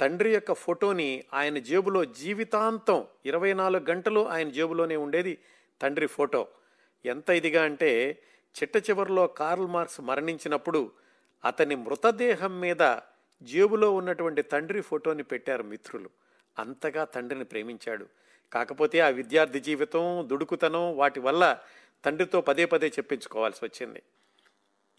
తండ్రి 0.00 0.34
యొక్క 0.34 0.52
ఫోటోని 0.52 1.24
ఆయన 1.34 1.58
జేబులో 1.58 2.04
జీవితాంతం 2.04 3.04
ఇరవై 3.26 3.52
నాలుగు 3.54 3.84
గంటలు 3.90 4.28
ఆయన 4.28 4.50
జేబులోనే 4.50 4.96
ఉండేది 4.96 5.38
తండ్రి 5.82 6.06
ఫోటో. 6.06 6.48
ఎంత 7.06 7.30
ఇదిగా 7.30 7.62
అంటే 7.62 8.22
చిట్ట 8.56 8.90
చివరిలో 8.90 9.26
కార్ల్ 9.26 9.66
మార్క్స్ 9.66 10.00
మరణించినప్పుడు 10.00 10.92
అతని 11.44 11.74
మృతదేహం 11.74 12.60
మీద 12.60 12.96
జేబులో 13.42 13.92
ఉన్నటువంటి 13.94 14.42
తండ్రి 14.42 14.80
ఫోటోని 14.80 15.22
పెట్టారు 15.22 15.62
మిత్రులు. 15.62 16.10
అంతగా 16.58 17.04
తండ్రిని 17.04 17.44
ప్రేమించాడు. 17.44 18.06
కాకపోతే 18.52 19.00
ఆ 19.00 19.08
విద్యార్థి 19.08 19.60
జీవితం 19.60 20.28
దుడుకుతనం 20.28 20.96
వాటి 20.96 21.20
వల్ల 21.20 21.58
తండ్రితో 22.04 22.40
పదే 22.40 22.64
పదే 22.64 22.88
చెప్పించుకోవాల్సి 22.88 23.60
వచ్చింది. 23.64 24.02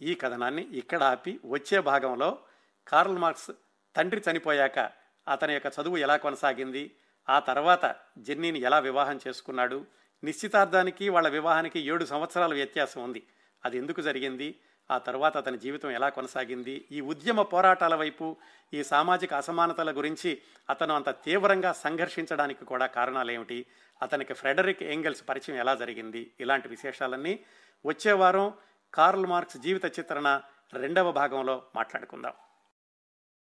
ఈ 0.01 0.15
కథనాన్ని 0.15 0.61
ఇక్కడ 0.61 1.03
ఆపి 1.03 1.39
వచ్చే 1.45 1.79
భాగంలో 1.79 2.39
కార్ల్ 2.87 3.17
మార్క్స్ 3.17 3.51
తండ్రి 3.95 4.21
చనిపోయాక 4.31 4.79
అతని 5.27 5.53
యొక్క 5.53 5.71
చదువు 5.81 5.97
ఎలా 5.97 6.17
కొనసాగింది 6.17 6.95
ఆ 7.29 7.39
తర్వాత 7.39 7.95
జెన్నీని 8.17 8.59
ఎలా 8.59 8.79
వివాహం 8.79 9.19
చేసుకున్నాడు 9.27 9.85
నిశ్చితార్థానికి 10.23 11.09
వాళ్ళ 11.09 11.27
వివాహానికి 11.27 11.79
ఏడు 11.79 12.05
సంవత్సరాల 12.05 12.53
వ్యత్యాసం 12.53 13.03
ఉంది. 13.03 13.23
అది 13.65 13.77
ఎందుకు 13.77 14.01
జరిగింది 14.01 14.55
ఆ 14.91 14.97
తర్వాత 14.97 15.37
అతని 15.37 15.57
జీవితం 15.57 15.91
ఎలా 15.91 16.09
కొనసాగింది? 16.09 16.85
ఈ 16.91 17.01
ఉద్యమ 17.01 17.41
పోరాటాల 17.41 17.95
వైపు 17.95 18.37
ఈ 18.73 18.83
సామాజిక 18.83 19.33
అసమానతల 19.33 19.97
గురించి 19.97 20.41
అతను 20.69 20.95
అంత 20.95 21.09
తీవ్రంగా 21.09 21.71
సంఘర్షించడానికి 21.73 22.65
కూడా 22.65 22.85
కారణాలేమిటి? 22.85 23.65
అతనికి 24.01 24.33
ఫ్రెడరిక్ 24.33 24.83
ఏంగల్స్ 24.83 25.29
పరిచయం 25.29 25.57
ఎలా 25.57 25.75
జరిగింది? 25.75 26.31
ఇలాంటి 26.39 26.67
విశేషాలన్నీ 26.67 27.39
వచ్చే 27.85 28.11
వారం 28.11 28.53
కార్ల్ 28.93 29.25
మార్క్స్ 29.25 29.57
జీవిత 29.57 29.99
చిత్రణ 29.99 30.41
రెండవ 30.73 31.11
భాగంలో 31.11 31.63
మాట్లాడుకుందాం. 31.75 32.33